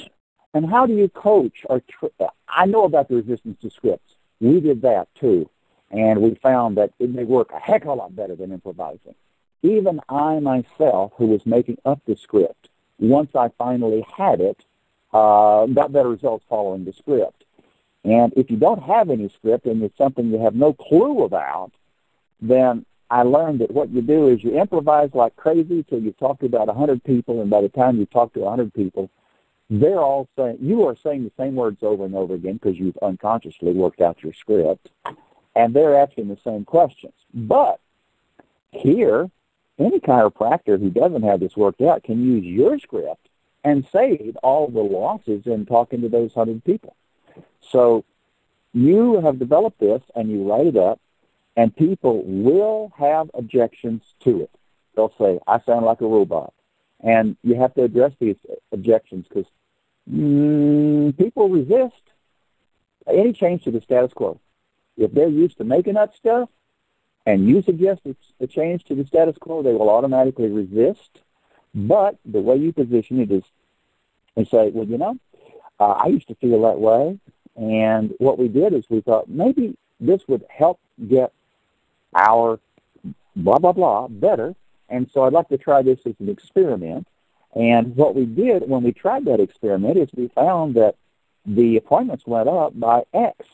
And 0.55 0.69
how 0.71 0.87
do 0.87 0.95
you 0.95 1.09
coach 1.09 1.59
or? 1.69 1.81
Tr- 1.81 2.07
I 2.49 2.67
know 2.67 2.85
about 2.85 3.09
the 3.09 3.17
resistance 3.17 3.59
to 3.63 3.71
scripts. 3.71 4.15
We 4.41 4.61
did 4.61 4.83
that 4.83 5.09
too. 5.21 5.51
and 5.91 6.21
we 6.21 6.35
found 6.43 6.77
that 6.77 6.91
it 6.99 7.11
may 7.11 7.25
work 7.25 7.51
a 7.53 7.59
heck 7.61 7.83
of 7.83 7.89
a 7.89 7.95
lot 7.95 8.15
better 8.17 8.35
than 8.37 8.53
improvising. 8.53 9.15
Even 9.63 10.01
I 10.09 10.41
myself, 10.41 11.13
who 11.17 11.27
was 11.27 11.45
making 11.47 11.79
up 11.85 12.01
the 12.07 12.17
script, 12.17 12.69
once 12.99 13.31
I 13.35 13.51
finally 13.59 14.05
had 14.17 14.41
it, 14.41 14.65
uh, 15.13 15.67
got 15.67 15.93
better 15.93 16.09
results 16.09 16.45
following 16.49 16.85
the 16.85 16.93
script. 16.93 17.45
And 18.05 18.33
if 18.37 18.51
you 18.51 18.57
don't 18.57 18.83
have 18.83 19.11
any 19.11 19.29
script 19.31 19.67
and 19.67 19.83
it's 19.83 19.97
something 19.99 20.27
you 20.31 20.41
have 20.41 20.55
no 20.55 20.73
clue 20.73 21.25
about, 21.25 21.73
then 22.41 22.85
I 23.11 23.23
learned 23.23 23.61
that 23.61 23.71
what 23.71 23.91
you 23.91 24.03
do 24.03 24.29
is 24.29 24.43
you 24.43 24.59
improvise 24.59 25.11
like 25.15 25.37
crazy 25.37 25.85
till 25.85 26.01
you 26.01 26.13
talk 26.13 26.41
to 26.41 26.47
about 26.47 26.69
a 26.69 26.73
100 26.73 27.05
people, 27.05 27.41
and 27.41 27.51
by 27.51 27.61
the 27.61 27.69
time 27.69 27.99
you 27.99 28.07
talk 28.07 28.33
to 28.35 28.41
a 28.41 28.45
100 28.45 28.75
people, 28.75 29.11
they're 29.71 30.01
all 30.01 30.29
saying, 30.37 30.59
you 30.61 30.87
are 30.87 30.97
saying 31.03 31.25
the 31.25 31.33
same 31.37 31.55
words 31.55 31.79
over 31.83 32.05
and 32.05 32.15
over 32.15 32.35
again 32.35 32.55
because 32.55 32.79
you've 32.79 32.97
unconsciously 32.99 33.73
worked 33.73 34.01
out 34.01 34.23
your 34.23 34.33
script, 34.33 34.91
and 35.55 35.75
they're 35.75 35.97
asking 35.97 36.29
the 36.29 36.39
same 36.45 36.65
questions. 36.65 37.15
But 37.33 37.81
here, 38.71 39.31
any 39.79 40.01
chiropractor 40.01 40.79
who 40.79 40.91
doesn't 40.91 41.23
have 41.23 41.41
this 41.41 41.57
worked 41.57 41.83
out 41.83 42.03
can 42.03 42.25
use 42.25 42.45
your 42.45 42.79
script 42.79 43.29
and 43.65 43.87
save 43.93 44.37
all 44.43 44.69
the 44.69 44.81
losses 44.81 45.47
in 45.47 45.67
talking 45.67 46.01
to 46.03 46.09
those 46.09 46.35
100 46.35 46.65
people. 46.65 46.97
So 47.61 48.05
you 48.73 49.21
have 49.21 49.39
developed 49.39 49.81
this 49.81 50.03
and 50.15 50.31
you 50.31 50.49
write 50.49 50.67
it 50.67 50.77
up 50.77 51.01
and 51.57 51.75
people 51.75 52.23
will 52.25 52.93
have 52.99 53.31
objections 53.35 54.03
to 54.21 54.43
it. 54.43 54.51
They'll 54.95 55.13
say, 55.19 55.41
I 55.47 55.61
sound 55.61 55.85
like 55.85 56.01
a 56.01 56.07
robot. 56.07 56.53
And 57.01 57.37
you 57.43 57.55
have 57.57 57.75
to 57.75 57.83
address 57.83 58.13
these 58.19 58.37
objections 58.73 59.27
because 59.29 59.47
mm, 60.11 61.17
people 61.17 61.49
resist 61.49 61.95
any 63.07 63.33
change 63.33 63.65
to 63.65 63.71
the 63.71 63.81
status 63.81 64.13
quo. 64.13 64.41
If 64.97 65.13
they're 65.13 65.29
used 65.29 65.59
to 65.59 65.65
making 65.65 65.97
up 65.97 66.17
stuff 66.17 66.49
and 67.25 67.47
you 67.49 67.63
suggest 67.63 68.01
a 68.41 68.47
change 68.47 68.85
to 68.85 68.95
the 68.95 69.07
status 69.07 69.37
quo, 69.39 69.63
they 69.63 69.73
will 69.73 69.91
automatically 69.91 70.49
resist. 70.49 71.21
But 71.75 72.17
the 72.25 72.41
way 72.41 72.57
you 72.57 72.73
position 72.73 73.21
it 73.21 73.31
is 73.31 73.43
and 74.37 74.49
say, 74.49 74.71
well, 74.71 74.87
you 74.87 74.99
know, 74.99 75.19
uh, 75.79 75.91
I 75.91 76.07
used 76.07 76.29
to 76.29 76.35
feel 76.37 76.63
that 76.63 76.79
way. 76.79 77.19
And 77.57 78.15
what 78.19 78.39
we 78.39 78.49
did 78.49 78.73
is 78.73 78.85
we 78.89 79.01
thought 79.01 79.29
maybe 79.29 79.77
this 80.01 80.21
would 80.29 80.45
help 80.49 80.81
get 81.07 81.33
our 82.15 82.59
blah, 83.35 83.59
blah, 83.59 83.73
blah 83.73 84.09
better. 84.09 84.55
And 84.89 85.11
so 85.13 85.25
I'd 85.25 85.33
like 85.33 85.49
to 85.49 85.59
try 85.59 85.83
this 85.83 85.99
as 86.07 86.15
an 86.21 86.29
experiment. 86.29 87.07
And 87.55 87.97
what 87.97 88.15
we 88.15 88.27
did 88.27 88.69
when 88.69 88.83
we 88.83 88.93
tried 88.93 89.25
that 89.25 89.41
experiment 89.41 89.97
is 89.97 90.09
we 90.15 90.29
found 90.29 90.75
that 90.75 90.95
the 91.45 91.77
appointments 91.77 92.27
went 92.27 92.49
up 92.49 92.79
by 92.79 93.05
X. 93.15 93.47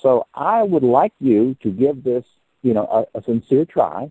So 0.00 0.26
I 0.34 0.62
would 0.62 0.82
like 0.82 1.12
you 1.20 1.56
to 1.62 1.70
give 1.70 2.02
this, 2.02 2.24
you 2.62 2.74
know, 2.74 3.06
a, 3.14 3.18
a 3.18 3.22
sincere 3.22 3.64
try 3.64 4.10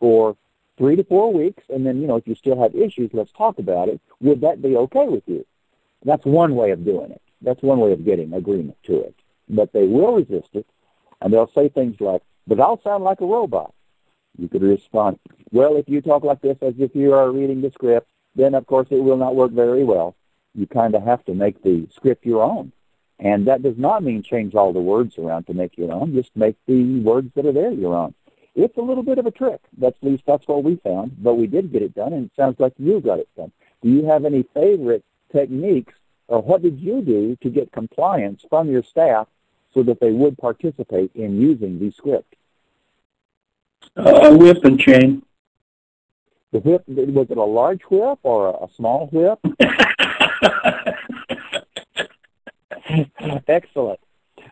for 0.00 0.36
three 0.78 0.96
to 0.96 1.04
four 1.04 1.32
weeks, 1.32 1.62
and 1.68 1.86
then, 1.86 2.00
you 2.00 2.06
know, 2.06 2.16
if 2.16 2.26
you 2.26 2.34
still 2.34 2.60
have 2.60 2.74
issues, 2.74 3.10
let's 3.12 3.32
talk 3.32 3.58
about 3.58 3.88
it. 3.88 4.00
Would 4.20 4.40
that 4.40 4.62
be 4.62 4.76
okay 4.76 5.06
with 5.08 5.22
you? 5.26 5.44
That's 6.04 6.24
one 6.24 6.54
way 6.54 6.70
of 6.70 6.84
doing 6.84 7.10
it. 7.10 7.22
That's 7.42 7.62
one 7.62 7.78
way 7.78 7.92
of 7.92 8.04
getting 8.04 8.32
agreement 8.32 8.78
to 8.84 9.00
it. 9.00 9.14
But 9.48 9.72
they 9.72 9.86
will 9.86 10.14
resist 10.14 10.48
it, 10.54 10.66
and 11.20 11.32
they'll 11.32 11.50
say 11.54 11.68
things 11.68 12.00
like, 12.00 12.22
but 12.46 12.60
I'll 12.60 12.80
sound 12.82 13.04
like 13.04 13.20
a 13.20 13.26
robot. 13.26 13.72
You 14.36 14.48
could 14.48 14.62
respond, 14.62 15.18
well, 15.52 15.76
if 15.76 15.88
you 15.88 16.00
talk 16.00 16.24
like 16.24 16.40
this 16.40 16.58
as 16.60 16.74
if 16.78 16.94
you 16.94 17.14
are 17.14 17.30
reading 17.30 17.60
the 17.62 17.70
script, 17.70 18.08
then 18.34 18.54
of 18.54 18.66
course 18.66 18.88
it 18.90 19.02
will 19.02 19.16
not 19.16 19.36
work 19.36 19.52
very 19.52 19.84
well. 19.84 20.16
You 20.54 20.66
kind 20.66 20.94
of 20.94 21.02
have 21.02 21.24
to 21.26 21.34
make 21.34 21.62
the 21.62 21.88
script 21.94 22.26
your 22.26 22.42
own. 22.42 22.72
And 23.18 23.46
that 23.46 23.62
does 23.62 23.78
not 23.78 24.02
mean 24.02 24.22
change 24.22 24.54
all 24.54 24.72
the 24.72 24.80
words 24.80 25.16
around 25.18 25.46
to 25.46 25.54
make 25.54 25.78
your 25.78 25.92
own. 25.92 26.14
Just 26.14 26.34
make 26.34 26.56
the 26.66 27.00
words 27.00 27.30
that 27.34 27.46
are 27.46 27.52
there 27.52 27.70
your 27.70 27.94
own. 27.94 28.14
It's 28.54 28.76
a 28.76 28.82
little 28.82 29.02
bit 29.02 29.18
of 29.18 29.26
a 29.26 29.30
trick. 29.30 29.60
That's 29.78 29.96
at 30.02 30.08
least 30.08 30.24
that's 30.26 30.46
what 30.46 30.64
we 30.64 30.76
found. 30.76 31.22
But 31.22 31.34
we 31.34 31.46
did 31.46 31.72
get 31.72 31.82
it 31.82 31.94
done, 31.94 32.12
and 32.12 32.26
it 32.26 32.32
sounds 32.36 32.58
like 32.58 32.74
you 32.78 33.00
got 33.00 33.18
it 33.18 33.28
done. 33.36 33.52
Do 33.82 33.88
you 33.88 34.06
have 34.06 34.24
any 34.24 34.42
favorite 34.54 35.04
techniques, 35.32 35.94
or 36.28 36.42
what 36.42 36.62
did 36.62 36.80
you 36.80 37.02
do 37.02 37.36
to 37.36 37.50
get 37.50 37.72
compliance 37.72 38.44
from 38.48 38.70
your 38.70 38.82
staff 38.82 39.28
so 39.74 39.82
that 39.82 40.00
they 40.00 40.12
would 40.12 40.38
participate 40.38 41.10
in 41.14 41.38
using 41.40 41.78
the 41.78 41.90
script? 41.90 42.34
Uh, 43.96 44.02
a 44.02 44.36
whip 44.36 44.64
and 44.64 44.80
chain. 44.80 45.22
The 46.52 46.60
whip 46.60 46.84
was 46.86 47.30
it 47.30 47.36
a 47.36 47.42
large 47.42 47.82
whip 47.90 48.20
or 48.22 48.48
a, 48.48 48.64
a 48.64 48.68
small 48.76 49.08
whip? 49.12 49.38
Excellent. 53.48 54.00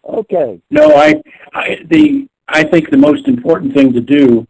Okay. 0.04 0.60
No, 0.70 0.96
I, 0.96 1.22
I 1.54 1.78
the 1.84 2.28
I 2.48 2.64
think 2.64 2.90
the 2.90 2.96
most 2.96 3.28
important 3.28 3.74
thing 3.74 3.92
to 3.92 4.00
do, 4.00 4.46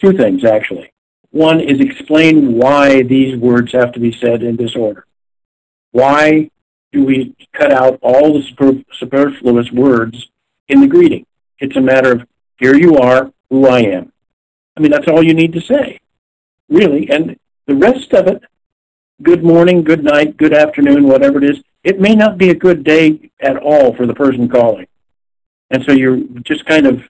two 0.00 0.16
things 0.16 0.44
actually. 0.44 0.92
One 1.30 1.60
is 1.60 1.80
explain 1.80 2.54
why 2.54 3.02
these 3.02 3.36
words 3.36 3.72
have 3.72 3.92
to 3.92 4.00
be 4.00 4.12
said 4.12 4.42
in 4.42 4.56
this 4.56 4.74
order. 4.74 5.06
Why 5.92 6.50
do 6.92 7.04
we 7.04 7.34
cut 7.52 7.72
out 7.72 7.98
all 8.02 8.32
the 8.32 8.84
superfluous 8.92 9.72
words 9.72 10.28
in 10.68 10.80
the 10.80 10.86
greeting? 10.86 11.26
It's 11.58 11.76
a 11.76 11.80
matter 11.80 12.12
of 12.12 12.26
here 12.58 12.76
you 12.76 12.96
are, 12.96 13.32
who 13.50 13.66
I 13.66 13.80
am. 13.80 14.12
I 14.76 14.80
mean, 14.80 14.90
that's 14.90 15.08
all 15.08 15.22
you 15.22 15.34
need 15.34 15.52
to 15.54 15.60
say, 15.60 16.00
really. 16.68 17.08
And 17.10 17.38
the 17.66 17.74
rest 17.74 18.12
of 18.12 18.26
it, 18.26 18.42
good 19.22 19.42
morning, 19.42 19.82
good 19.82 20.04
night, 20.04 20.36
good 20.36 20.52
afternoon, 20.52 21.08
whatever 21.08 21.38
it 21.38 21.44
is, 21.44 21.62
it 21.82 22.00
may 22.00 22.14
not 22.14 22.36
be 22.38 22.50
a 22.50 22.54
good 22.54 22.84
day 22.84 23.30
at 23.40 23.56
all 23.56 23.94
for 23.94 24.06
the 24.06 24.14
person 24.14 24.48
calling. 24.48 24.86
And 25.70 25.84
so 25.84 25.92
you're 25.92 26.20
just 26.42 26.64
kind 26.66 26.86
of 26.86 27.08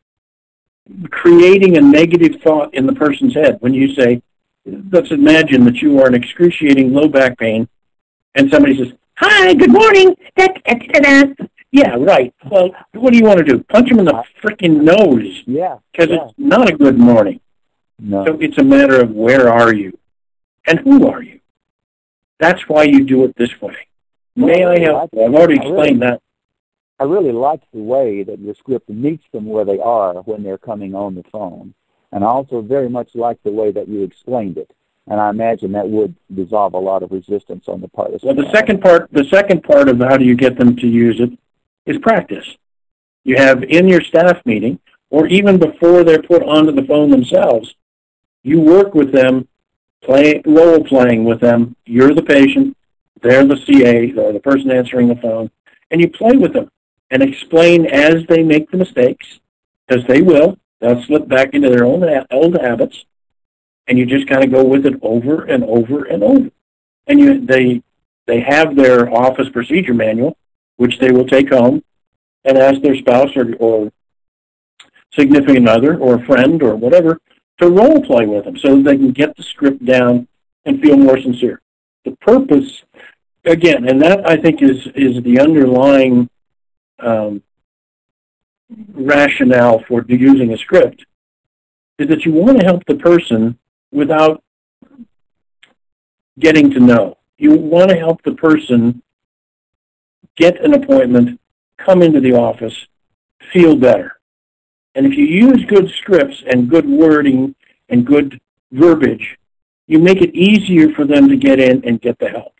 creating 1.10 1.76
a 1.76 1.80
negative 1.80 2.40
thought 2.42 2.72
in 2.74 2.86
the 2.86 2.92
person's 2.92 3.34
head 3.34 3.56
when 3.60 3.74
you 3.74 3.94
say, 3.94 4.22
let's 4.64 5.10
imagine 5.10 5.64
that 5.64 5.76
you 5.76 6.00
are 6.00 6.06
in 6.06 6.14
excruciating 6.14 6.92
low 6.92 7.08
back 7.08 7.38
pain 7.38 7.68
and 8.34 8.50
somebody 8.50 8.76
says, 8.76 8.92
hi, 9.16 9.54
good 9.54 9.72
morning. 9.72 10.16
Yeah, 11.72 11.96
right. 11.98 12.34
Well, 12.50 12.70
what 12.92 13.12
do 13.12 13.18
you 13.18 13.24
want 13.24 13.38
to 13.38 13.44
do? 13.44 13.62
Punch 13.64 13.90
him 13.90 13.98
in 13.98 14.06
the 14.06 14.24
freaking 14.42 14.82
nose. 14.82 15.42
Yeah. 15.46 15.78
Because 15.92 16.08
yeah. 16.08 16.24
it's 16.24 16.34
not 16.38 16.70
a 16.70 16.76
good 16.76 16.98
morning. 16.98 17.40
No. 17.98 18.24
So 18.24 18.38
it's 18.40 18.58
a 18.58 18.64
matter 18.64 19.00
of 19.00 19.10
where 19.10 19.48
are 19.48 19.74
you 19.74 19.98
and 20.66 20.78
who 20.80 21.08
are 21.08 21.22
you. 21.22 21.40
That's 22.38 22.68
why 22.68 22.84
you 22.84 23.04
do 23.04 23.24
it 23.24 23.36
this 23.36 23.60
way. 23.60 23.76
May 24.34 24.64
I 24.64 24.78
help? 24.78 25.10
I've 25.14 25.34
already 25.34 25.56
explained 25.56 26.02
that. 26.02 26.20
I 26.98 27.04
really 27.04 27.32
like 27.32 27.62
the 27.72 27.82
way 27.82 28.22
that 28.22 28.38
your 28.38 28.54
script 28.54 28.88
meets 28.88 29.24
them 29.32 29.46
where 29.46 29.64
they 29.64 29.78
are 29.78 30.14
when 30.22 30.42
they're 30.42 30.58
coming 30.58 30.94
on 30.94 31.14
the 31.14 31.24
phone. 31.24 31.74
And 32.12 32.24
I 32.24 32.28
also 32.28 32.60
very 32.62 32.88
much 32.88 33.14
like 33.14 33.42
the 33.42 33.50
way 33.50 33.70
that 33.72 33.88
you 33.88 34.02
explained 34.02 34.56
it. 34.58 34.70
And 35.08 35.20
I 35.20 35.30
imagine 35.30 35.72
that 35.72 35.88
would 35.88 36.14
dissolve 36.34 36.74
a 36.74 36.78
lot 36.78 37.02
of 37.02 37.12
resistance 37.12 37.68
on 37.68 37.80
the 37.80 37.88
part 37.88 38.12
of 38.12 38.22
Well, 38.22 38.34
the 38.34 38.50
second 38.52 38.80
part, 38.80 39.08
the 39.12 39.24
second 39.24 39.62
part 39.62 39.88
of 39.88 39.98
how 39.98 40.16
do 40.16 40.24
you 40.24 40.34
get 40.34 40.56
them 40.56 40.74
to 40.76 40.88
use 40.88 41.20
it 41.20 41.30
is 41.86 41.98
practice. 41.98 42.46
You 43.24 43.36
have 43.36 43.62
in 43.62 43.88
your 43.88 44.00
staff 44.00 44.44
meeting, 44.44 44.80
or 45.10 45.26
even 45.28 45.58
before 45.58 46.02
they're 46.02 46.22
put 46.22 46.42
onto 46.42 46.72
the 46.72 46.86
phone 46.86 47.10
themselves, 47.10 47.74
you 48.42 48.60
work 48.60 48.94
with 48.94 49.12
them, 49.12 49.48
play 50.02 50.42
role 50.44 50.82
playing 50.82 51.24
with 51.24 51.40
them. 51.40 51.76
You're 51.84 52.14
the 52.14 52.22
patient, 52.22 52.76
they're 53.22 53.44
the 53.44 53.56
CA 53.56 54.12
or 54.12 54.32
the 54.32 54.40
person 54.40 54.70
answering 54.70 55.08
the 55.08 55.16
phone, 55.16 55.50
and 55.90 56.00
you 56.00 56.08
play 56.08 56.36
with 56.36 56.52
them 56.52 56.70
and 57.10 57.22
explain 57.22 57.86
as 57.86 58.26
they 58.26 58.42
make 58.42 58.70
the 58.70 58.76
mistakes, 58.76 59.38
because 59.86 60.04
they 60.06 60.22
will. 60.22 60.58
They'll 60.80 61.02
slip 61.04 61.26
back 61.26 61.54
into 61.54 61.70
their 61.70 61.84
own 61.84 62.04
old 62.30 62.60
habits, 62.60 63.04
and 63.88 63.98
you 63.98 64.06
just 64.06 64.26
kind 64.26 64.44
of 64.44 64.50
go 64.50 64.64
with 64.64 64.86
it 64.86 64.94
over 65.02 65.44
and 65.44 65.64
over 65.64 66.04
and 66.04 66.22
over. 66.22 66.50
And 67.06 67.20
you 67.20 67.46
they 67.46 67.82
they 68.26 68.40
have 68.40 68.74
their 68.74 69.12
office 69.12 69.48
procedure 69.48 69.94
manual, 69.94 70.36
which 70.76 70.98
they 70.98 71.12
will 71.12 71.26
take 71.26 71.50
home 71.50 71.82
and 72.44 72.58
ask 72.58 72.80
their 72.80 72.96
spouse 72.96 73.36
or, 73.36 73.54
or 73.56 73.92
significant 75.12 75.68
other 75.68 75.96
or 75.98 76.24
friend 76.24 76.62
or 76.62 76.76
whatever 76.76 77.18
to 77.58 77.70
role 77.70 78.02
play 78.02 78.26
with 78.26 78.44
them 78.44 78.56
so 78.58 78.80
they 78.82 78.96
can 78.96 79.12
get 79.12 79.36
the 79.36 79.42
script 79.42 79.84
down 79.84 80.28
and 80.64 80.80
feel 80.80 80.96
more 80.96 81.18
sincere. 81.18 81.60
The 82.04 82.16
purpose, 82.16 82.82
again, 83.44 83.88
and 83.88 84.00
that 84.02 84.28
I 84.28 84.36
think 84.36 84.62
is, 84.62 84.86
is 84.94 85.22
the 85.22 85.40
underlying 85.40 86.28
um, 86.98 87.42
rationale 88.92 89.80
for 89.80 90.04
using 90.08 90.52
a 90.52 90.58
script, 90.58 91.04
is 91.98 92.08
that 92.08 92.24
you 92.24 92.32
want 92.32 92.60
to 92.60 92.66
help 92.66 92.84
the 92.84 92.96
person 92.96 93.58
without 93.96 94.42
getting 96.38 96.70
to 96.70 96.80
know. 96.80 97.16
You 97.38 97.56
want 97.56 97.90
to 97.90 97.96
help 97.96 98.22
the 98.22 98.34
person 98.34 99.02
get 100.36 100.62
an 100.62 100.74
appointment, 100.74 101.40
come 101.78 102.02
into 102.02 102.20
the 102.20 102.34
office, 102.34 102.76
feel 103.52 103.74
better. 103.74 104.20
And 104.94 105.06
if 105.06 105.14
you 105.14 105.24
use 105.24 105.64
good 105.64 105.90
scripts 105.90 106.42
and 106.46 106.68
good 106.68 106.86
wording 106.86 107.54
and 107.88 108.06
good 108.06 108.38
verbiage, 108.70 109.38
you 109.86 109.98
make 109.98 110.20
it 110.20 110.34
easier 110.34 110.90
for 110.90 111.06
them 111.06 111.28
to 111.28 111.36
get 111.36 111.58
in 111.58 111.82
and 111.86 112.00
get 112.00 112.18
the 112.18 112.28
help. 112.28 112.52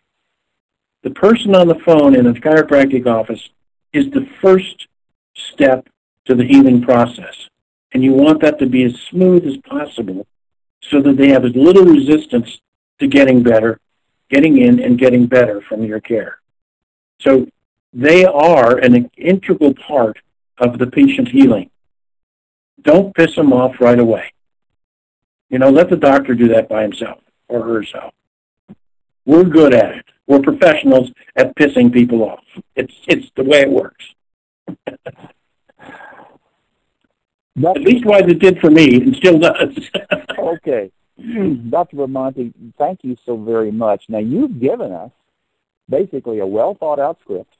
The 1.03 1.11
person 1.11 1.55
on 1.55 1.67
the 1.67 1.79
phone 1.85 2.15
in 2.15 2.25
a 2.25 2.33
chiropractic 2.33 3.05
office 3.05 3.49
is 3.93 4.09
the 4.09 4.27
first 4.41 4.87
step 5.35 5.87
to 6.25 6.33
the 6.33 6.45
healing 6.45 6.81
process. 6.81 7.35
And 7.93 8.03
you 8.03 8.13
want 8.13 8.41
that 8.41 8.57
to 8.59 8.65
be 8.65 8.83
as 8.83 8.95
smooth 9.09 9.45
as 9.45 9.57
possible 9.57 10.25
so 10.89 11.01
that 11.01 11.17
they 11.17 11.29
have 11.29 11.45
as 11.45 11.55
little 11.55 11.85
resistance 11.85 12.59
to 12.99 13.07
getting 13.07 13.43
better, 13.43 13.79
getting 14.29 14.57
in 14.57 14.81
and 14.81 14.97
getting 14.97 15.25
better 15.25 15.61
from 15.61 15.83
your 15.83 15.99
care. 15.99 16.39
So 17.19 17.47
they 17.93 18.25
are 18.25 18.77
an 18.77 19.09
integral 19.17 19.73
part 19.73 20.19
of 20.57 20.79
the 20.79 20.87
patient 20.87 21.29
healing. 21.29 21.69
Don't 22.81 23.15
piss 23.15 23.35
them 23.35 23.53
off 23.53 23.79
right 23.79 23.99
away. 23.99 24.33
You 25.49 25.59
know, 25.59 25.69
let 25.69 25.89
the 25.89 25.97
doctor 25.97 26.35
do 26.35 26.47
that 26.49 26.69
by 26.69 26.83
himself 26.83 27.19
or 27.47 27.63
herself. 27.63 28.13
We're 29.25 29.45
good 29.45 29.73
at 29.73 29.95
it. 29.95 30.05
We're 30.25 30.41
professionals 30.41 31.11
at 31.35 31.55
pissing 31.55 31.91
people 31.91 32.23
off. 32.23 32.43
It's 32.75 32.93
it's 33.07 33.29
the 33.35 33.43
way 33.43 33.61
it 33.61 33.69
works. 33.69 34.05
at 37.65 37.81
least 37.81 38.05
why 38.05 38.19
it 38.19 38.39
did 38.39 38.59
for 38.59 38.69
me 38.69 39.01
and 39.01 39.15
still 39.15 39.39
does. 39.39 39.89
okay. 40.37 40.91
Dr. 41.17 41.97
Bomonti, 41.97 42.53
thank 42.77 43.03
you 43.03 43.17
so 43.25 43.35
very 43.37 43.71
much. 43.71 44.05
Now, 44.07 44.19
you've 44.19 44.59
given 44.59 44.91
us 44.91 45.11
basically 45.89 46.39
a 46.39 46.45
well 46.45 46.75
thought 46.75 46.99
out 46.99 47.19
script, 47.21 47.55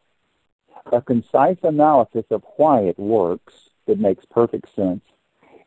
a 0.91 1.01
concise 1.01 1.57
analysis 1.63 2.25
of 2.29 2.43
why 2.57 2.81
it 2.81 2.99
works 2.99 3.53
that 3.87 3.99
makes 3.99 4.25
perfect 4.25 4.73
sense. 4.75 5.01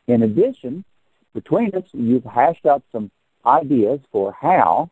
In 0.07 0.23
addition, 0.23 0.85
between 1.33 1.75
us, 1.75 1.83
you've 1.91 2.23
hashed 2.23 2.65
out 2.65 2.83
some 2.91 3.11
ideas 3.45 3.99
for 4.11 4.31
how 4.31 4.89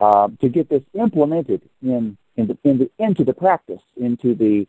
uh, 0.00 0.28
to 0.40 0.48
get 0.48 0.68
this 0.68 0.82
implemented 0.94 1.62
in, 1.82 2.16
in 2.36 2.46
the, 2.46 2.58
in 2.64 2.78
the, 2.78 2.90
into 2.98 3.24
the 3.24 3.34
practice, 3.34 3.82
into 3.96 4.34
the 4.34 4.66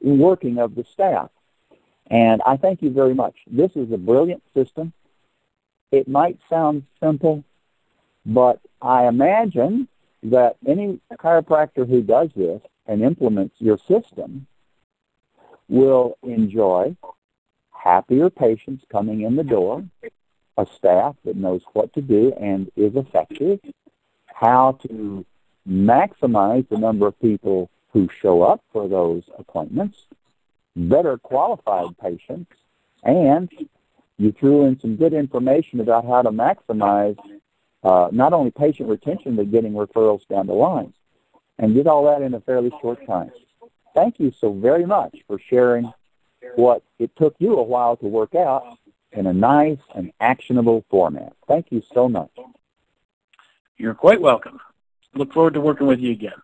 working 0.00 0.58
of 0.58 0.74
the 0.74 0.84
staff. 0.84 1.30
And 2.10 2.40
I 2.46 2.56
thank 2.56 2.82
you 2.82 2.90
very 2.90 3.14
much. 3.14 3.34
This 3.46 3.72
is 3.74 3.90
a 3.92 3.98
brilliant 3.98 4.42
system. 4.54 4.92
It 5.90 6.08
might 6.08 6.38
sound 6.48 6.84
simple, 7.02 7.44
but 8.24 8.60
I 8.80 9.06
imagine 9.06 9.88
that 10.22 10.56
any 10.66 11.00
chiropractor 11.12 11.88
who 11.88 12.02
does 12.02 12.30
this 12.34 12.60
and 12.86 13.02
implements 13.02 13.54
your 13.58 13.78
system 13.88 14.46
will 15.68 16.16
enjoy 16.22 16.96
happier 17.72 18.30
patients 18.30 18.84
coming 18.90 19.22
in 19.22 19.36
the 19.36 19.44
door, 19.44 19.84
a 20.56 20.66
staff 20.76 21.16
that 21.24 21.36
knows 21.36 21.62
what 21.72 21.92
to 21.94 22.00
do 22.00 22.32
and 22.38 22.70
is 22.76 22.96
effective, 22.96 23.60
how 24.26 24.72
to 24.88 25.24
maximize 25.68 26.68
the 26.68 26.78
number 26.78 27.06
of 27.06 27.20
people 27.20 27.70
who 27.92 28.08
show 28.20 28.42
up 28.42 28.62
for 28.72 28.88
those 28.88 29.22
appointments, 29.38 29.98
better 30.76 31.16
qualified 31.16 31.96
patients, 31.98 32.52
and 33.02 33.50
you 34.18 34.32
threw 34.32 34.66
in 34.66 34.78
some 34.78 34.96
good 34.96 35.14
information 35.14 35.80
about 35.80 36.04
how 36.04 36.22
to 36.22 36.30
maximize 36.30 37.18
uh, 37.82 38.08
not 38.12 38.32
only 38.32 38.50
patient 38.50 38.88
retention 38.88 39.36
but 39.36 39.50
getting 39.50 39.72
referrals 39.72 40.26
down 40.28 40.46
the 40.46 40.52
line, 40.52 40.92
and 41.58 41.74
did 41.74 41.86
all 41.86 42.04
that 42.04 42.22
in 42.22 42.34
a 42.34 42.40
fairly 42.40 42.70
short 42.80 43.04
time. 43.06 43.30
Thank 43.94 44.20
you 44.20 44.32
so 44.38 44.52
very 44.52 44.84
much 44.84 45.16
for 45.26 45.38
sharing 45.38 45.92
what 46.54 46.82
it 46.98 47.14
took 47.16 47.34
you 47.38 47.56
a 47.56 47.62
while 47.62 47.96
to 47.96 48.06
work 48.06 48.34
out 48.34 48.78
in 49.12 49.26
a 49.26 49.32
nice 49.32 49.78
and 49.94 50.12
actionable 50.20 50.84
format. 50.90 51.32
Thank 51.48 51.72
you 51.72 51.82
so 51.94 52.08
much. 52.08 52.30
You're 53.78 53.94
quite 53.94 54.20
welcome. 54.20 54.60
Look 55.14 55.32
forward 55.32 55.54
to 55.54 55.60
working 55.60 55.86
with 55.86 56.00
you 56.00 56.12
again. 56.12 56.42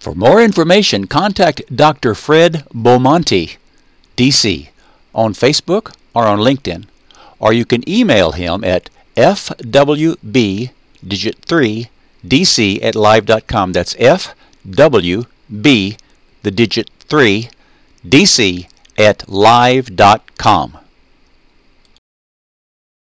For 0.00 0.14
more 0.14 0.40
information, 0.42 1.06
contact 1.06 1.60
Dr. 1.68 2.14
Fred 2.14 2.64
Bomonti, 2.72 3.58
DC, 4.16 4.70
on 5.14 5.34
Facebook 5.34 5.94
or 6.14 6.26
on 6.26 6.38
LinkedIn, 6.38 6.86
or 7.38 7.52
you 7.52 7.66
can 7.66 7.86
email 7.86 8.32
him 8.32 8.64
at 8.64 8.88
fwb 9.14 10.70
digit 11.06 11.36
3 11.44 11.88
dc 12.26 12.82
at 12.82 12.94
live.com. 12.94 13.72
That's 13.72 13.94
fwb 13.94 15.18
the 16.42 16.50
digit 16.50 16.90
3 17.00 17.50
dc 18.06 18.66
at 18.96 19.28
live.com. 19.28 20.78